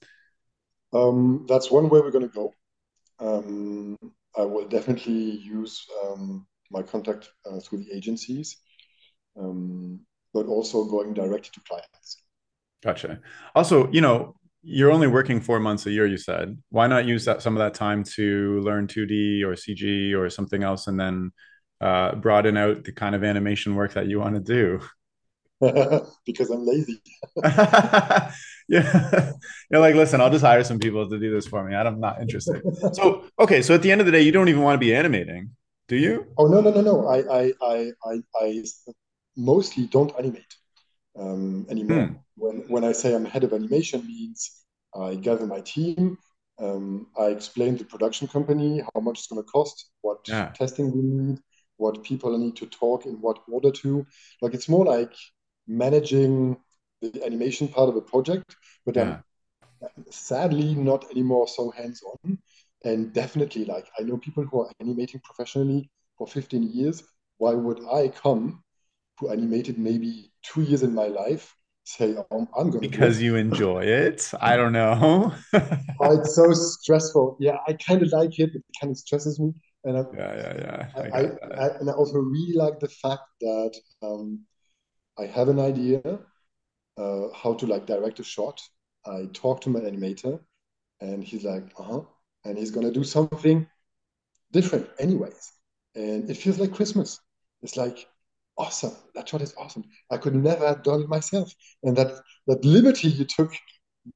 [0.93, 2.55] Um, that's one way we're going to go.
[3.21, 3.99] Um,
[4.37, 8.59] i will definitely use um, my contact uh, through the agencies
[9.39, 10.01] um,
[10.35, 12.23] but also going directly to clients
[12.83, 13.21] gotcha
[13.55, 17.25] also you know you're only working four months a year you said why not use
[17.25, 21.31] that some of that time to learn 2d or cg or something else and then
[21.81, 24.81] uh, broaden out the kind of animation work that you want to do?
[26.27, 27.03] because I'm lazy.
[28.69, 29.33] yeah.
[29.71, 31.75] You're like, listen, I'll just hire some people to do this for me.
[31.75, 32.63] I'm not interested.
[32.93, 33.63] so, okay.
[33.63, 35.51] So at the end of the day, you don't even want to be animating,
[35.89, 36.27] do you?
[36.37, 37.07] Oh, no, no, no, no.
[37.07, 38.65] I, I, I, I, I
[39.37, 40.55] mostly don't animate
[41.19, 42.07] um, anymore.
[42.07, 42.15] Hmm.
[42.37, 46.19] When, when I say I'm head of animation means I gather my team.
[46.61, 50.49] Um, I explain the production company how much it's going to cost, what yeah.
[50.55, 51.39] testing we need,
[51.77, 54.05] what people need to talk in what order to.
[54.43, 55.15] Like it's more like
[55.67, 56.57] managing
[57.01, 59.21] the animation part of a project, but yeah.
[59.83, 62.39] I'm sadly not anymore so hands on.
[62.85, 67.03] And definitely, like I know people who are animating professionally for 15 years.
[67.39, 68.63] Why would I come
[69.19, 73.85] who animated maybe two years in my life say oh, I'm going because you enjoy
[73.85, 74.31] it.
[74.41, 75.33] I don't know.
[75.55, 77.37] oh, it's so stressful.
[77.41, 79.53] Yeah, I kind of like it, it kind of stresses me.
[79.85, 80.89] And I, yeah, yeah, yeah.
[80.97, 81.21] I, I,
[81.65, 84.41] I, and I also really like the fact that um,
[85.19, 86.21] I have an idea
[86.99, 88.61] uh, how to like direct a shot.
[89.07, 90.41] I talk to my animator,
[91.01, 92.01] and he's like, uh huh,
[92.49, 93.67] and he's gonna do something
[94.53, 95.53] different, anyways.
[95.95, 97.21] And it feels like Christmas.
[97.63, 98.07] It's like
[98.57, 98.95] awesome.
[99.15, 99.85] That shot is awesome.
[100.11, 101.53] I could never have done it myself.
[101.83, 102.13] And that
[102.47, 103.53] that liberty you took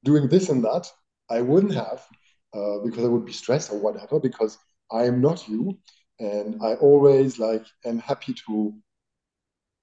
[0.03, 0.87] doing this and that,
[1.29, 2.05] I wouldn't have
[2.53, 4.19] uh, because I would be stressed or whatever.
[4.19, 4.57] Because
[4.91, 5.79] I am not you.
[6.19, 8.73] And I always like am happy to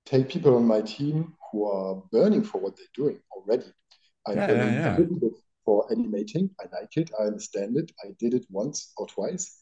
[0.07, 3.73] take people on my team who are burning for what they're doing already.
[4.27, 4.99] I'm yeah, yeah, yeah.
[5.71, 6.51] For animating.
[6.61, 7.13] I like it.
[7.21, 7.93] I understand it.
[8.05, 9.57] I did it once or twice,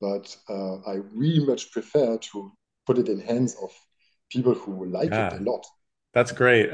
[0.00, 2.52] but uh, I really much prefer to
[2.86, 3.70] put it in hands of
[4.30, 5.64] people who like it a lot.
[6.12, 6.70] That's great.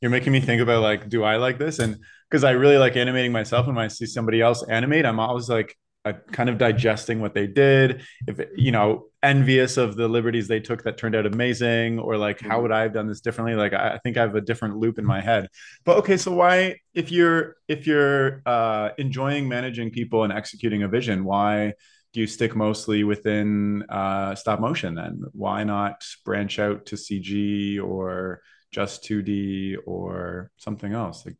[0.00, 1.80] You're making me think about like, do I like this?
[1.80, 1.98] And
[2.30, 5.48] because I really like animating myself, and when I see somebody else animate, I'm always
[5.48, 10.46] like, uh, kind of digesting what they did if you know envious of the liberties
[10.46, 13.54] they took that turned out amazing or like how would i have done this differently?
[13.54, 15.48] Like i think i have a different loop in my head.
[15.84, 20.88] But okay so why if you're if you're uh, enjoying managing people and executing a
[20.88, 21.72] vision why
[22.12, 25.22] do you stick mostly within uh, stop motion then?
[25.32, 31.26] Why not branch out to cg or just 2d or something else?
[31.26, 31.36] Like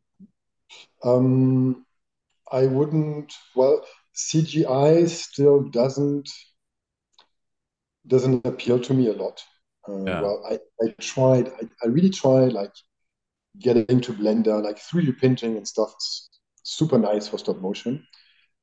[1.03, 1.85] um
[2.51, 6.29] i wouldn't well CGI still doesn't
[8.07, 9.43] doesn't appeal to me a lot.
[9.87, 10.21] Uh, yeah.
[10.21, 12.73] Well, I, I tried, I, I really tried like
[13.59, 15.93] getting into Blender, like 3D printing and stuff.
[15.95, 16.29] It's
[16.63, 18.05] super nice for stop motion.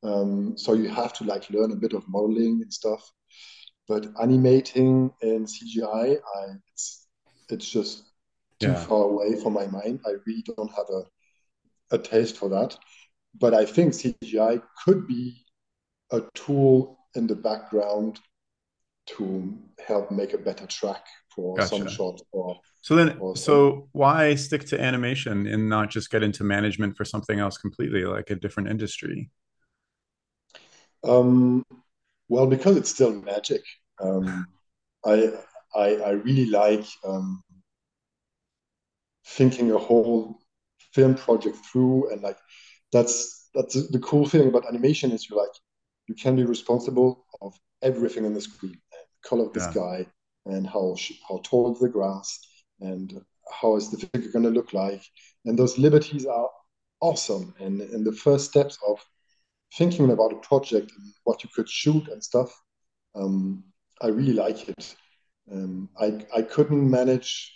[0.02, 3.08] Um, so you have to like learn a bit of modeling and stuff.
[3.88, 7.06] But animating and CGI, I, it's
[7.48, 8.04] it's just
[8.60, 8.84] too yeah.
[8.84, 10.00] far away from my mind.
[10.06, 11.04] I really don't have a
[11.92, 12.76] a taste for that.
[13.38, 15.44] But I think CGI could be
[16.10, 18.20] a tool in the background
[19.16, 21.68] to help make a better track for gotcha.
[21.68, 26.22] some shot or so then or so why stick to animation and not just get
[26.22, 29.30] into management for something else completely like a different industry?
[31.04, 31.64] Um,
[32.28, 33.62] well because it's still magic.
[34.00, 34.46] Um,
[35.04, 35.32] I,
[35.74, 37.42] I i really like um,
[39.26, 40.38] thinking a whole
[40.92, 42.38] film project through and like
[42.92, 45.50] that's that's the cool thing about animation is you're like
[46.08, 48.78] you can be responsible of everything on the screen,
[49.24, 49.70] color of the yeah.
[49.70, 50.06] sky,
[50.46, 50.96] and how
[51.28, 52.38] how tall is the grass,
[52.80, 53.20] and
[53.60, 55.02] how is the figure going to look like.
[55.44, 56.48] And those liberties are
[57.00, 57.54] awesome.
[57.58, 59.04] And and the first steps of
[59.76, 62.50] thinking about a project and what you could shoot and stuff,
[63.14, 63.64] um,
[64.00, 64.94] I really like it.
[65.50, 67.52] Um, I I couldn't manage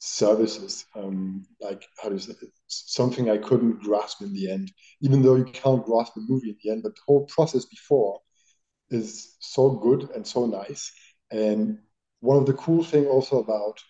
[0.00, 2.50] services um, like how do you say it?
[2.68, 4.72] something I couldn't grasp in the end,
[5.02, 6.82] even though you can't grasp the movie in the end.
[6.82, 8.20] But the whole process before
[8.90, 10.92] is so good and so nice.
[11.30, 11.78] And
[12.20, 13.80] one of the cool thing also about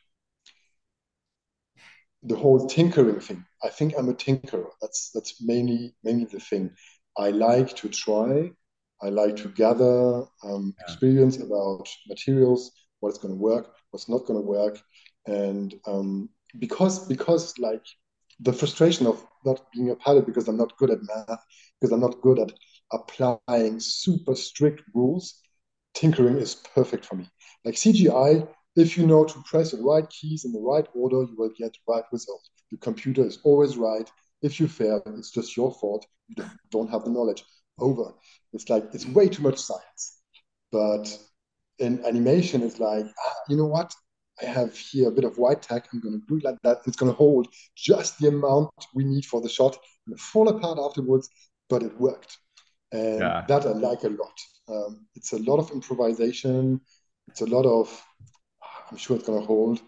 [2.22, 4.70] the whole tinkering thing I think I'm a tinkerer.
[4.80, 6.70] That's that's mainly mainly the thing.
[7.16, 8.52] I like to try.
[9.02, 10.84] I like to gather um, yeah.
[10.84, 14.80] experience about materials, what's going to work, what's not going to work,
[15.26, 16.28] and um,
[16.58, 17.84] because because like
[18.40, 21.44] the frustration of not being a pilot because I'm not good at math,
[21.80, 22.52] because I'm not good at
[22.92, 25.40] applying super strict rules,
[25.94, 27.28] tinkering is perfect for me.
[27.64, 31.34] Like CGI, if you know to press the right keys in the right order, you
[31.36, 32.42] will get the right result.
[32.70, 34.10] The computer is always right.
[34.42, 36.06] If you fail, it's just your fault.
[36.28, 37.44] You don't have the knowledge.
[37.78, 38.12] Over.
[38.52, 40.20] It's like it's way too much science.
[40.70, 41.16] But
[41.78, 43.94] in animation, it's like, ah, you know what?
[44.40, 45.88] I have here a bit of white tack.
[45.92, 46.78] I'm going to do it like that.
[46.86, 49.76] It's going to hold just the amount we need for the shot.
[50.06, 51.28] and fall apart afterwards,
[51.68, 52.38] but it worked.
[52.92, 53.44] And yeah.
[53.48, 54.40] that I like a lot.
[54.68, 56.80] Um, it's a lot of improvisation.
[57.28, 58.04] It's a lot of,
[58.90, 59.80] I'm sure it's to hold.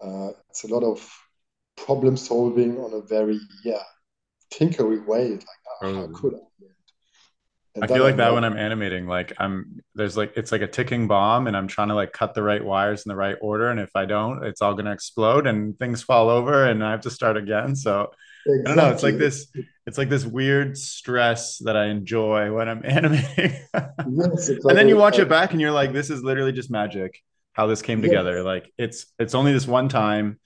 [0.00, 1.08] Uh, it's a lot of
[1.76, 3.82] problem solving on a very, yeah,
[4.52, 5.30] tinkery way.
[5.30, 5.46] Like,
[5.82, 6.38] oh, how could I?
[7.82, 11.08] I feel like that when I'm animating, like I'm there's like it's like a ticking
[11.08, 13.80] bomb, and I'm trying to like cut the right wires in the right order, and
[13.80, 17.10] if I don't, it's all gonna explode and things fall over, and I have to
[17.10, 17.74] start again.
[17.74, 18.12] So
[18.46, 18.72] exactly.
[18.72, 18.92] I don't know.
[18.92, 19.52] It's like this.
[19.86, 23.58] It's like this weird stress that I enjoy when I'm animating.
[23.74, 27.20] yes, and then you watch it back, and you're like, this is literally just magic.
[27.52, 28.36] How this came together.
[28.36, 28.44] Yes.
[28.44, 30.40] Like it's it's only this one time.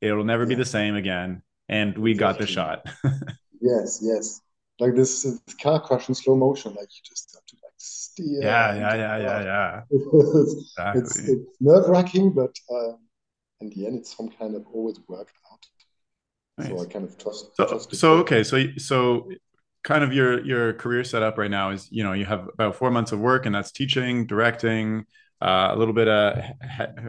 [0.00, 0.50] It'll never yeah.
[0.50, 2.86] be the same again, and we got the shot.
[3.60, 4.40] yes, yes
[4.78, 6.72] like this, this car crash in slow motion.
[6.74, 8.42] Like you just have to like steer.
[8.42, 9.80] Yeah, yeah, yeah, yeah, yeah.
[9.90, 11.02] it's, exactly.
[11.02, 12.92] it's, it's nerve wracking, but uh,
[13.60, 15.32] in the end, it's some kind of always worked.
[16.58, 16.68] Nice.
[16.68, 17.56] So I kind of trust.
[17.56, 19.30] So, trust so okay, so so
[19.84, 22.90] kind of your your career setup right now is you know you have about four
[22.90, 25.04] months of work, and that's teaching, directing.
[25.42, 26.34] Uh, a little bit of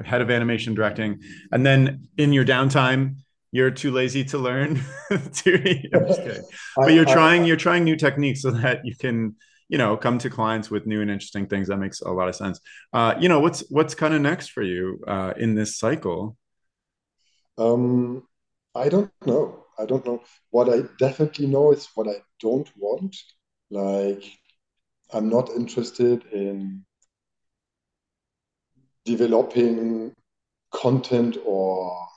[0.06, 1.18] head of animation directing,
[1.54, 3.16] and then in your downtime,
[3.52, 4.76] you're too lazy to learn
[5.34, 5.82] to,
[6.76, 9.34] but you're trying you're trying new techniques so that you can
[9.70, 12.36] you know come to clients with new and interesting things that makes a lot of
[12.36, 12.60] sense
[12.94, 16.38] uh, you know what's what's kind of next for you uh, in this cycle
[17.58, 18.24] um
[18.78, 20.22] i don't know i don't know
[20.52, 23.16] what i definitely know is what i don't want
[23.70, 24.24] like
[25.14, 26.84] i'm not interested in
[29.06, 30.14] developing
[30.72, 32.08] content or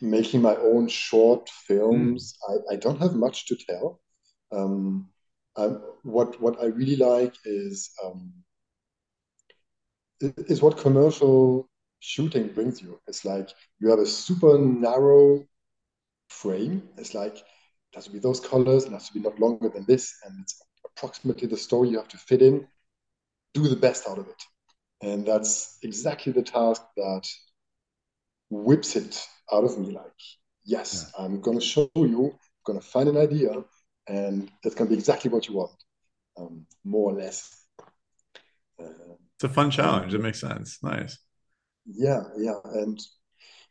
[0.00, 2.34] making my own short films.
[2.48, 2.62] Mm.
[2.70, 4.00] I, I don't have much to tell.
[4.52, 5.08] Um,
[6.02, 8.32] what what I really like is um,
[10.20, 11.68] is what commercial
[12.00, 13.00] shooting brings you.
[13.06, 13.48] It's like
[13.80, 15.44] you have a super narrow
[16.28, 16.88] frame.
[16.96, 17.44] It's like it
[17.94, 20.60] has to be those colors and has to be not longer than this, and it's
[20.84, 22.66] approximately the story you have to fit in.
[23.54, 24.42] Do the best out of it,
[25.02, 27.26] and that's exactly the task that
[28.50, 29.20] whips it
[29.52, 30.12] out of me like,
[30.64, 31.24] yes, yeah.
[31.24, 33.64] I'm going to show you, I'm going to find an idea,
[34.08, 35.82] and that's going to be exactly what you want,
[36.38, 37.64] um, more or less.
[38.80, 40.14] Uh, it's a fun challenge.
[40.14, 40.78] it makes sense.
[40.82, 41.18] Nice.
[41.86, 42.58] Yeah, yeah.
[42.64, 42.98] And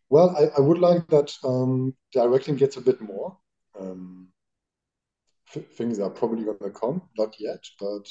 [0.09, 3.37] well, I, I would like that um, directing gets a bit more.
[3.79, 4.29] Um,
[5.49, 8.07] things are probably going to come, not yet, but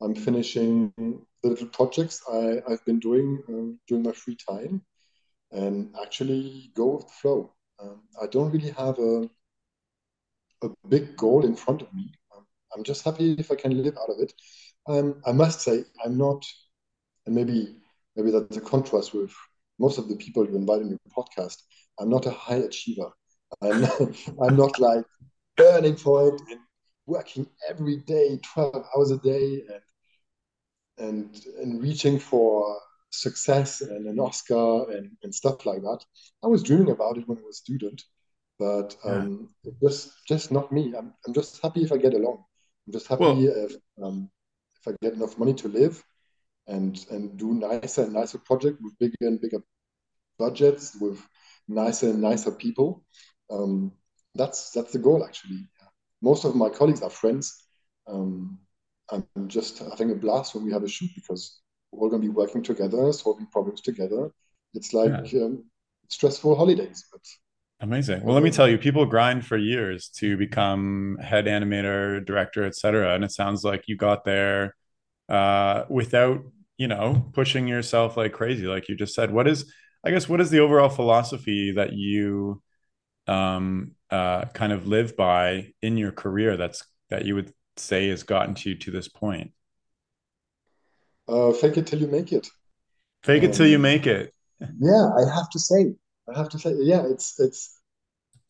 [0.00, 0.92] I'm finishing
[1.42, 4.82] the little projects I, I've been doing um, during my free time
[5.52, 7.54] and actually go with the flow.
[7.80, 9.28] Um, I don't really have a
[10.62, 12.12] a big goal in front of me.
[12.34, 14.32] Um, I'm just happy if I can live out of it.
[14.86, 16.44] Um, I must say I'm not,
[17.26, 17.76] and maybe
[18.14, 19.34] maybe that's a contrast with
[19.78, 21.56] most of the people you invite in your podcast.
[21.98, 23.10] I'm not a high achiever.
[23.62, 24.00] I'm not,
[24.42, 25.04] I'm not like
[25.56, 26.60] burning for it and
[27.06, 29.80] working every day, 12 hours a day, and
[30.98, 32.78] and and reaching for
[33.10, 36.00] success and an Oscar and, and stuff like that.
[36.42, 38.02] I was dreaming about it when I was a student,
[38.58, 39.72] but um, yeah.
[39.82, 40.94] just just not me.
[40.96, 42.44] I'm, I'm just happy if I get along.
[42.86, 44.30] I'm just happy well, if um,
[44.80, 46.02] if I get enough money to live
[46.66, 49.62] and and do nicer and nicer projects with bigger and bigger
[50.38, 51.20] budgets with
[51.68, 53.04] nicer and nicer people.
[53.50, 53.92] Um,
[54.34, 55.66] that's that's the goal actually.
[56.22, 57.66] Most of my colleagues are friends.
[58.06, 58.58] Um,
[59.10, 61.60] I'm just having a blast when we have a shoot because
[61.92, 64.30] we're all going to be working together, solving problems together.
[64.74, 65.44] It's like yeah.
[65.44, 65.64] um,
[66.08, 67.20] stressful holidays, but
[67.80, 68.24] amazing.
[68.24, 73.14] Well, let me tell you, people grind for years to become head animator, director, etc.
[73.14, 74.74] And it sounds like you got there
[75.28, 76.40] uh, without,
[76.78, 79.30] you know, pushing yourself like crazy, like you just said.
[79.32, 79.72] What is,
[80.04, 82.62] I guess, what is the overall philosophy that you
[83.26, 86.56] um, uh, kind of live by in your career?
[86.56, 89.52] That's that you would say has gotten to you to this point.
[91.28, 92.48] Uh, fake it till you make it.
[93.22, 94.32] Fake it um, till you make it.
[94.80, 95.94] yeah, I have to say,
[96.32, 97.80] I have to say, yeah, it's it's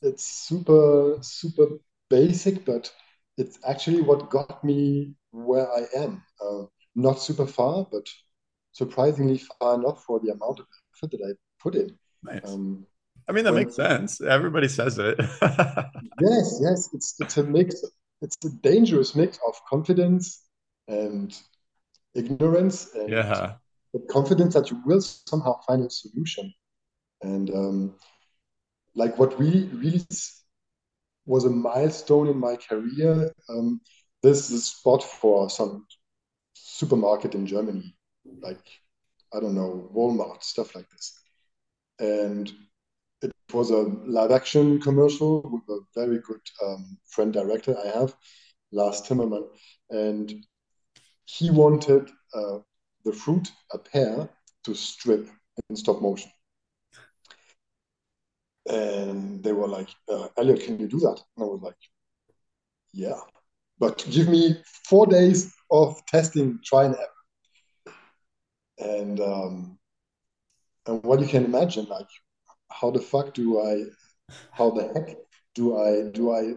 [0.02, 1.66] it's super super
[2.10, 2.92] basic, but
[3.38, 6.22] it's actually what got me where I am.
[6.40, 6.64] Uh,
[6.96, 8.06] not super far, but
[8.72, 11.32] surprisingly far enough for the amount of effort that I
[11.62, 11.96] put in.
[12.22, 12.40] Nice.
[12.44, 12.86] Um,
[13.28, 14.20] I mean, that when makes sense.
[14.20, 15.18] Everybody says it.
[16.20, 17.84] yes, yes, it's it's a mix.
[18.22, 20.42] It's a dangerous mix of confidence
[20.88, 21.36] and
[22.14, 23.56] ignorance, and Yeah.
[23.92, 26.52] the confidence that you will somehow find a solution.
[27.22, 27.94] And um,
[28.94, 30.02] like what really really
[31.26, 33.32] was a milestone in my career.
[33.48, 33.80] Um,
[34.22, 35.86] this is a spot for some
[36.76, 37.94] supermarket in Germany,
[38.42, 38.64] like
[39.34, 41.18] I don't know, Walmart, stuff like this.
[41.98, 42.52] And
[43.22, 48.14] it was a live action commercial with a very good um, friend director I have,
[48.72, 49.48] Lars Timmerman,
[49.90, 50.32] and
[51.24, 52.58] he wanted uh,
[53.04, 54.28] the fruit, a pear,
[54.64, 55.28] to strip
[55.68, 56.30] in stop motion.
[58.68, 61.20] And they were like, uh, Elliot, can you do that?
[61.36, 61.76] And I was like,
[62.92, 63.20] yeah,
[63.78, 64.56] but give me
[64.88, 67.08] four days of testing, try and error.
[68.78, 69.78] And um,
[70.86, 72.08] and what you can imagine, like,
[72.70, 73.84] how the fuck do I,
[74.52, 75.16] how the heck
[75.54, 76.54] do I do I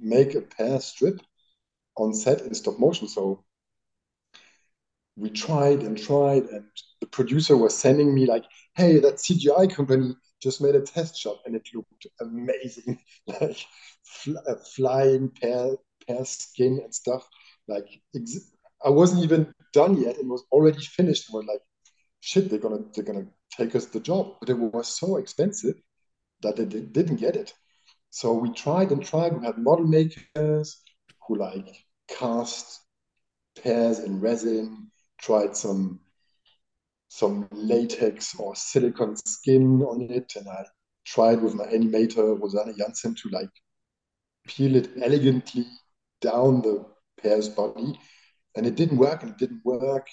[0.00, 1.20] make a pear strip
[1.96, 3.08] on set in stop motion?
[3.08, 3.44] So
[5.16, 6.64] we tried and tried, and
[7.00, 8.44] the producer was sending me like,
[8.74, 13.58] "Hey, that CGI company just made a test shot, and it looked amazing, like
[14.04, 14.38] fl-
[14.74, 17.28] flying pear pear skin and stuff.
[17.68, 17.86] Like
[18.16, 18.51] ex-
[18.84, 21.28] I wasn't even done yet, and was already finished.
[21.28, 21.62] And we're like,
[22.20, 23.26] shit, they're gonna they're gonna
[23.56, 25.74] take us the job, but it was so expensive
[26.42, 27.52] that they did, didn't get it.
[28.10, 29.38] So we tried and tried.
[29.38, 30.82] We had model makers
[31.26, 31.66] who like
[32.08, 32.80] cast
[33.62, 36.00] pears in resin, tried some
[37.08, 40.64] some latex or silicone skin on it, and I
[41.04, 43.50] tried with my animator Rosanne Janssen to like
[44.46, 45.66] peel it elegantly
[46.20, 46.86] down the
[47.20, 47.98] pear's body,
[48.56, 50.06] and it didn't work, and it didn't work.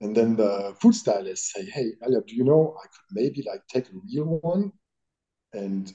[0.00, 3.66] And then the food stylist say, "Hey, Elliot, do you know I could maybe like
[3.68, 4.72] take a real one,
[5.52, 5.92] and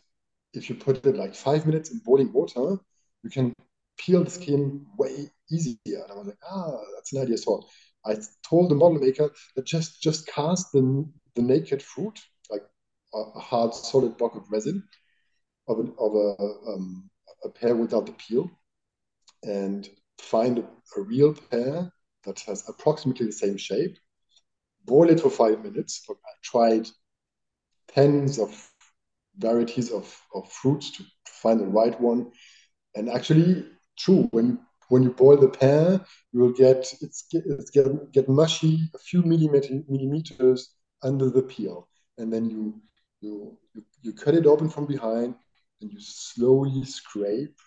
[0.53, 2.79] if you put it like five minutes in boiling water,
[3.23, 3.53] you can
[3.97, 7.63] peel the skin way easier." And I was like, "Ah, that's an idea." So
[8.05, 12.63] I told the model maker that just just cast the the naked fruit, like
[13.13, 14.83] a, a hard solid block of resin
[15.67, 16.35] of, an, of a
[16.71, 17.09] um,
[17.43, 18.49] a pear without the peel,
[19.43, 19.89] and
[20.19, 21.91] find a, real pear
[22.23, 23.97] that has approximately the same shape.
[24.85, 26.05] Boil it for five minutes.
[26.09, 26.87] I tried
[27.89, 28.71] tens of
[29.37, 32.31] varieties of, of fruits to, to find the right one.
[32.95, 33.65] And actually,
[33.97, 34.59] true, when you
[34.89, 35.99] when you boil the pear,
[36.31, 41.87] you will get it's, it's get, get mushy a few millimeter, millimeters under the peel,
[42.17, 42.81] and then you
[43.21, 43.57] you
[44.01, 45.35] you cut it open from behind,
[45.81, 47.57] and you slowly scrape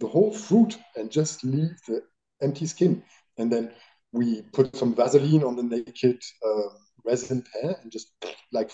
[0.00, 2.02] the whole fruit and just leave the
[2.42, 3.02] empty skin,
[3.38, 3.70] and then
[4.12, 6.70] we put some Vaseline on the naked uh,
[7.04, 8.12] resin pear and just
[8.52, 8.70] like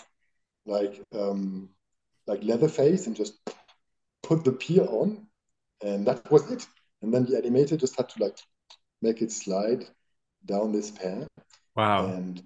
[0.65, 1.69] like um,
[2.27, 3.35] like Leatherface and just
[4.23, 5.27] put the peel on,
[5.83, 6.67] and that was it.
[7.03, 8.39] And then the animator just had to like
[9.03, 9.85] make it slide
[10.45, 11.27] down this pear,
[11.75, 12.07] Wow.
[12.07, 12.43] and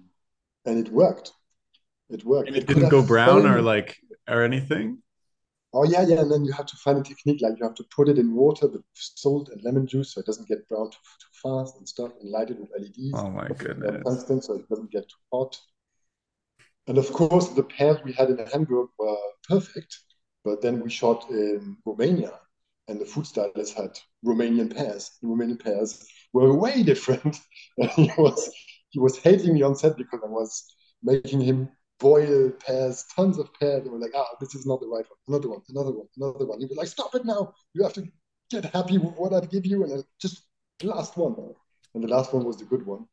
[0.65, 1.31] and it worked.
[2.09, 2.49] It worked.
[2.49, 5.01] And it It didn't go brown or like or anything?
[5.73, 6.21] Oh yeah, yeah.
[6.21, 8.33] And then you have to find a technique like you have to put it in
[8.33, 11.87] water with salt and lemon juice so it doesn't get brown too, too fast and
[11.87, 14.05] stuff, and light it with LEDs Oh my goodness.
[14.05, 15.57] tungsten so it doesn't get too hot.
[16.87, 19.17] And of course, the pears we had in Hamburg were
[19.47, 19.99] perfect,
[20.43, 22.39] but then we shot in Romania,
[22.87, 25.11] and the food stylist had Romanian pears.
[25.21, 27.37] The Romanian pears were way different.
[27.77, 28.51] And he was
[28.89, 30.65] he was hating me on set because I was
[31.03, 31.69] making him
[32.01, 33.83] boil pears, tons of pears.
[33.83, 35.19] They were like, ah, this is not the right one.
[35.27, 36.59] Another one, another one, another one.
[36.59, 37.53] He was like, stop it now.
[37.73, 38.03] You have to
[38.49, 40.43] get happy with what I give you, and just
[40.79, 41.35] the last one.
[41.93, 43.05] And the last one was the good one,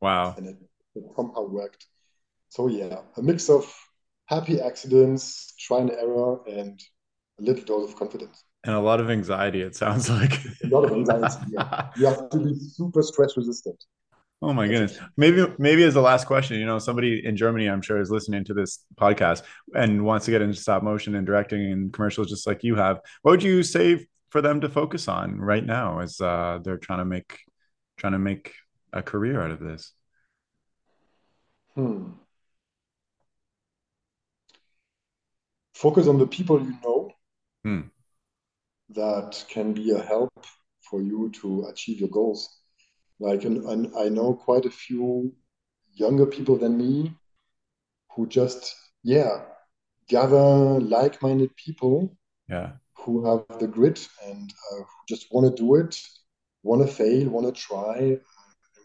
[0.00, 0.34] Wow.
[0.36, 0.56] and it,
[0.94, 1.86] it somehow worked.
[2.48, 3.72] So yeah, a mix of
[4.26, 6.80] happy accidents, try and error, and
[7.38, 8.44] a little dose of confidence.
[8.64, 10.34] And a lot of anxiety, it sounds like.
[10.64, 11.34] A lot of anxiety.
[11.50, 13.84] Yeah, you have to be super stress resistant.
[14.44, 14.98] Oh my goodness.
[15.16, 18.44] Maybe maybe as the last question, you know, somebody in Germany, I'm sure, is listening
[18.44, 19.42] to this podcast
[19.74, 23.00] and wants to get into stop motion and directing and commercials just like you have.
[23.22, 26.98] What would you say for them to focus on right now as uh, they're trying
[26.98, 27.38] to make
[27.96, 28.52] trying to make
[28.92, 29.92] a career out of this?
[31.74, 32.10] Hmm.
[35.72, 37.10] Focus on the people you know
[37.64, 37.88] Hmm.
[38.90, 40.44] that can be a help
[40.82, 42.60] for you to achieve your goals.
[43.20, 45.32] Like, and, and I know quite a few
[45.94, 47.14] younger people than me
[48.14, 49.42] who just, yeah,
[50.08, 52.16] gather like-minded people
[52.48, 52.72] Yeah.
[53.04, 56.00] Who have the grit and uh, who just want to do it,
[56.62, 58.18] want to fail, want to try,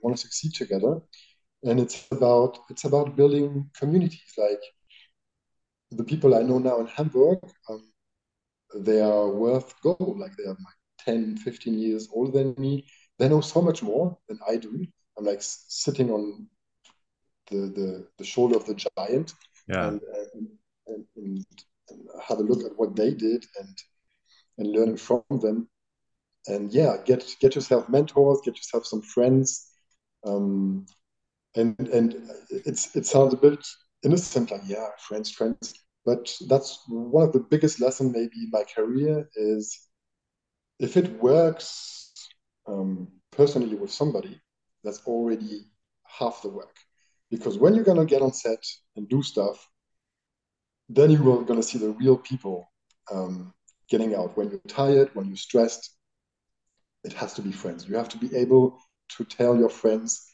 [0.02, 1.02] want to succeed together.
[1.64, 4.34] And it's about it's about building communities.
[4.38, 4.64] Like
[5.92, 7.84] the people I know now in Hamburg, um,
[8.76, 10.18] they are worth gold.
[10.20, 12.86] Like they are like 10, 15 years older than me.
[13.20, 14.86] They know so much more than I do.
[15.18, 16.48] I'm like sitting on
[17.52, 19.34] the the, the shoulder of the giant
[19.68, 19.90] yeah.
[19.90, 20.02] and,
[20.34, 20.48] and,
[20.88, 21.46] and,
[21.90, 23.78] and have a look at what they did and
[24.58, 25.70] and learning from them.
[26.48, 29.70] And yeah, get get yourself mentors, get yourself some friends.
[30.26, 30.86] Um,
[31.56, 32.16] and and
[32.50, 33.66] it's it sounds a bit
[34.04, 35.74] innocent, like yeah, friends, friends.
[36.06, 39.78] But that's one of the biggest lessons maybe in my career is
[40.80, 42.09] if it works
[42.70, 44.40] um, personally with somebody,
[44.84, 45.66] that's already
[46.06, 46.76] half the work.
[47.32, 48.64] Because when you're gonna get on set
[48.96, 49.68] and do stuff,
[50.88, 52.72] then you are gonna see the real people
[53.12, 53.54] um,
[53.90, 54.38] getting out.
[54.38, 55.96] When you're tired, when you're stressed,
[57.04, 57.88] it has to be friends.
[57.88, 58.80] You have to be able
[59.18, 60.30] to tell your friends,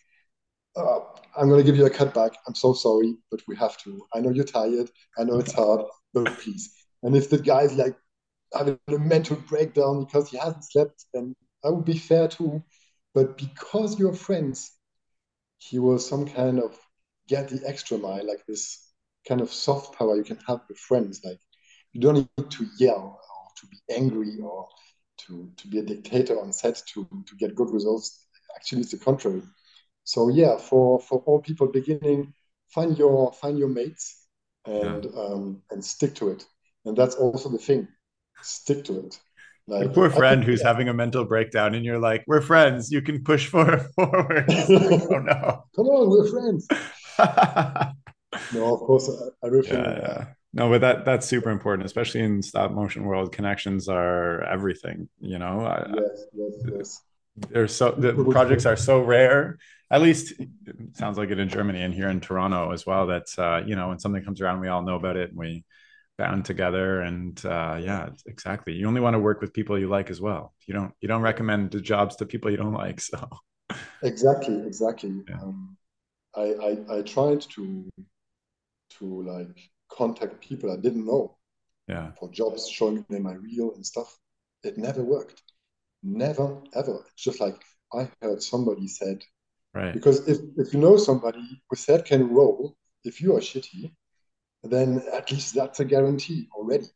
[0.76, 1.00] uh,
[1.38, 2.32] I'm going to give you a cutback.
[2.48, 4.06] I'm so sorry, but we have to.
[4.14, 4.90] I know you're tired.
[5.18, 5.82] I know it's hard,
[6.14, 6.74] but please.
[7.04, 7.96] And if the guy's like
[8.54, 11.36] having a mental breakdown because he hasn't slept, then
[11.66, 12.64] I would be fair too.
[13.14, 14.72] But because you're friends,
[15.58, 16.78] he will some kind of
[17.28, 18.92] get the extra mile, like this
[19.28, 21.22] kind of soft power you can have with friends.
[21.24, 21.40] Like
[21.94, 24.68] you don't need to yell or to be angry or
[25.18, 28.28] to, to be a dictator on set to, to get good results.
[28.56, 29.42] Actually, it's the contrary.
[30.04, 32.34] So yeah, for, for all people beginning,
[32.68, 34.28] find your find your mates
[34.66, 35.20] and yeah.
[35.20, 36.46] um, and stick to it.
[36.86, 37.88] And that's also the thing.
[38.42, 39.20] Stick to it.
[39.68, 40.68] Like, Your poor friend think, who's yeah.
[40.68, 42.92] having a mental breakdown, and you're like, "We're friends.
[42.92, 44.46] You can push forward." forward.
[44.48, 45.64] like, oh no!
[45.76, 46.68] Come on, we're friends.
[48.54, 50.26] no, of course, I, I really yeah, yeah.
[50.54, 53.32] No, but that that's super important, especially in stop motion world.
[53.32, 55.10] Connections are everything.
[55.20, 55.62] You know.
[55.96, 57.02] Yes, yes, yes.
[57.50, 59.58] They're so the projects are so rare.
[59.90, 60.48] At least it
[60.94, 63.08] sounds like it in Germany and here in Toronto as well.
[63.08, 65.66] That uh, you know, when something comes around, we all know about it, and we
[66.18, 68.74] bound together and uh, yeah exactly.
[68.74, 70.54] You only want to work with people you like as well.
[70.68, 73.28] You don't you don't recommend the jobs to people you don't like so.
[74.04, 75.24] Exactly exactly.
[75.28, 75.42] Yeah.
[75.42, 75.78] um,
[76.36, 77.90] I, I i tried to
[79.00, 79.58] to like
[79.90, 81.38] contact people i didn't know
[81.88, 82.12] yeah.
[82.20, 84.18] for jobs showing them my reel and stuff.
[84.64, 85.44] It never worked.
[86.02, 87.06] Never ever.
[87.14, 87.62] It's just like
[87.94, 89.24] i heard somebody said
[89.74, 89.94] right.
[89.94, 93.92] because if, if you know somebody who said can roll if you are shitty
[94.70, 96.88] then at least that's a guarantee already.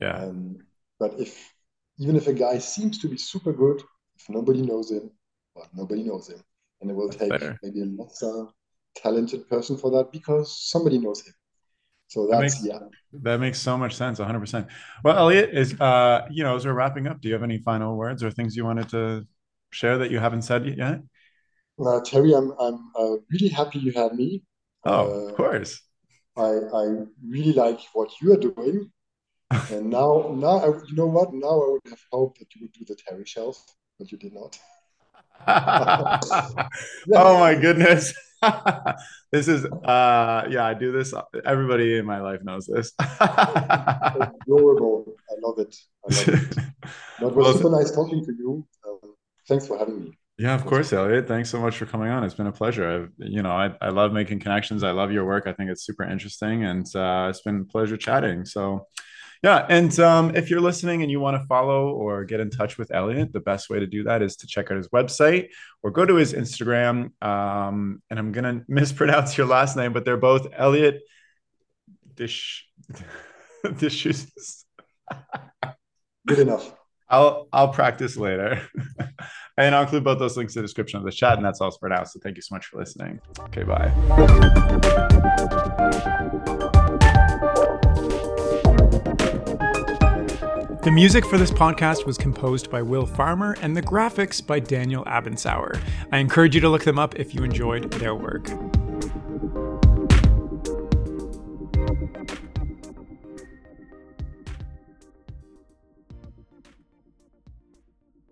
[0.00, 0.16] Yeah.
[0.16, 0.58] Um,
[0.98, 1.52] but if
[1.98, 3.82] even if a guy seems to be super good,
[4.16, 5.10] if nobody knows him,
[5.54, 6.42] well, nobody knows him,
[6.80, 7.58] and it will that's take fair.
[7.62, 8.46] maybe a lesser
[8.96, 11.34] talented person for that because somebody knows him.
[12.08, 13.20] So that's that makes, yeah.
[13.22, 14.40] That makes so much sense, 100.
[14.40, 14.66] percent
[15.04, 17.96] Well, Elliot is uh, you know, as we're wrapping up, do you have any final
[17.96, 19.26] words or things you wanted to
[19.70, 21.00] share that you haven't said yet?
[21.78, 24.42] Uh, Terry, I'm I'm uh, really happy you had me.
[24.84, 25.80] Oh, of uh, course.
[26.36, 28.90] I, I really like what you are doing.
[29.70, 31.32] and now, now I, you know what?
[31.32, 33.62] Now I would have hoped that you would do the Terry shelf,
[33.98, 34.58] but you did not.
[37.14, 38.14] oh my goodness.
[39.32, 41.14] this is uh yeah, I do this.
[41.44, 42.92] Everybody in my life knows this.
[43.20, 45.14] adorable.
[45.30, 45.76] I love it.
[46.08, 46.58] I love it.
[47.20, 48.66] But was well, super nice talking to you.
[48.86, 49.14] Um,
[49.48, 50.18] thanks for having me.
[50.38, 51.28] Yeah, of course, Elliot.
[51.28, 52.24] Thanks so much for coming on.
[52.24, 52.88] It's been a pleasure.
[52.88, 54.82] I've, you know, I, I love making connections.
[54.82, 55.46] I love your work.
[55.46, 58.46] I think it's super interesting, and uh, it's been a pleasure chatting.
[58.46, 58.88] So,
[59.42, 59.66] yeah.
[59.68, 62.94] And um, if you're listening and you want to follow or get in touch with
[62.94, 65.48] Elliot, the best way to do that is to check out his website
[65.82, 67.10] or go to his Instagram.
[67.22, 71.02] Um, and I'm gonna mispronounce your last name, but they're both Elliot
[72.14, 72.66] Dish
[73.76, 74.64] Dishes.
[76.26, 76.74] Good enough.
[77.12, 78.60] I'll I'll practice later.
[79.58, 81.36] and I'll include both those links in the description of the chat.
[81.36, 82.04] And that's all for now.
[82.04, 83.20] So thank you so much for listening.
[83.38, 83.92] Okay, bye.
[90.82, 95.04] The music for this podcast was composed by Will Farmer and the graphics by Daniel
[95.04, 95.80] Abensauer.
[96.10, 98.48] I encourage you to look them up if you enjoyed their work.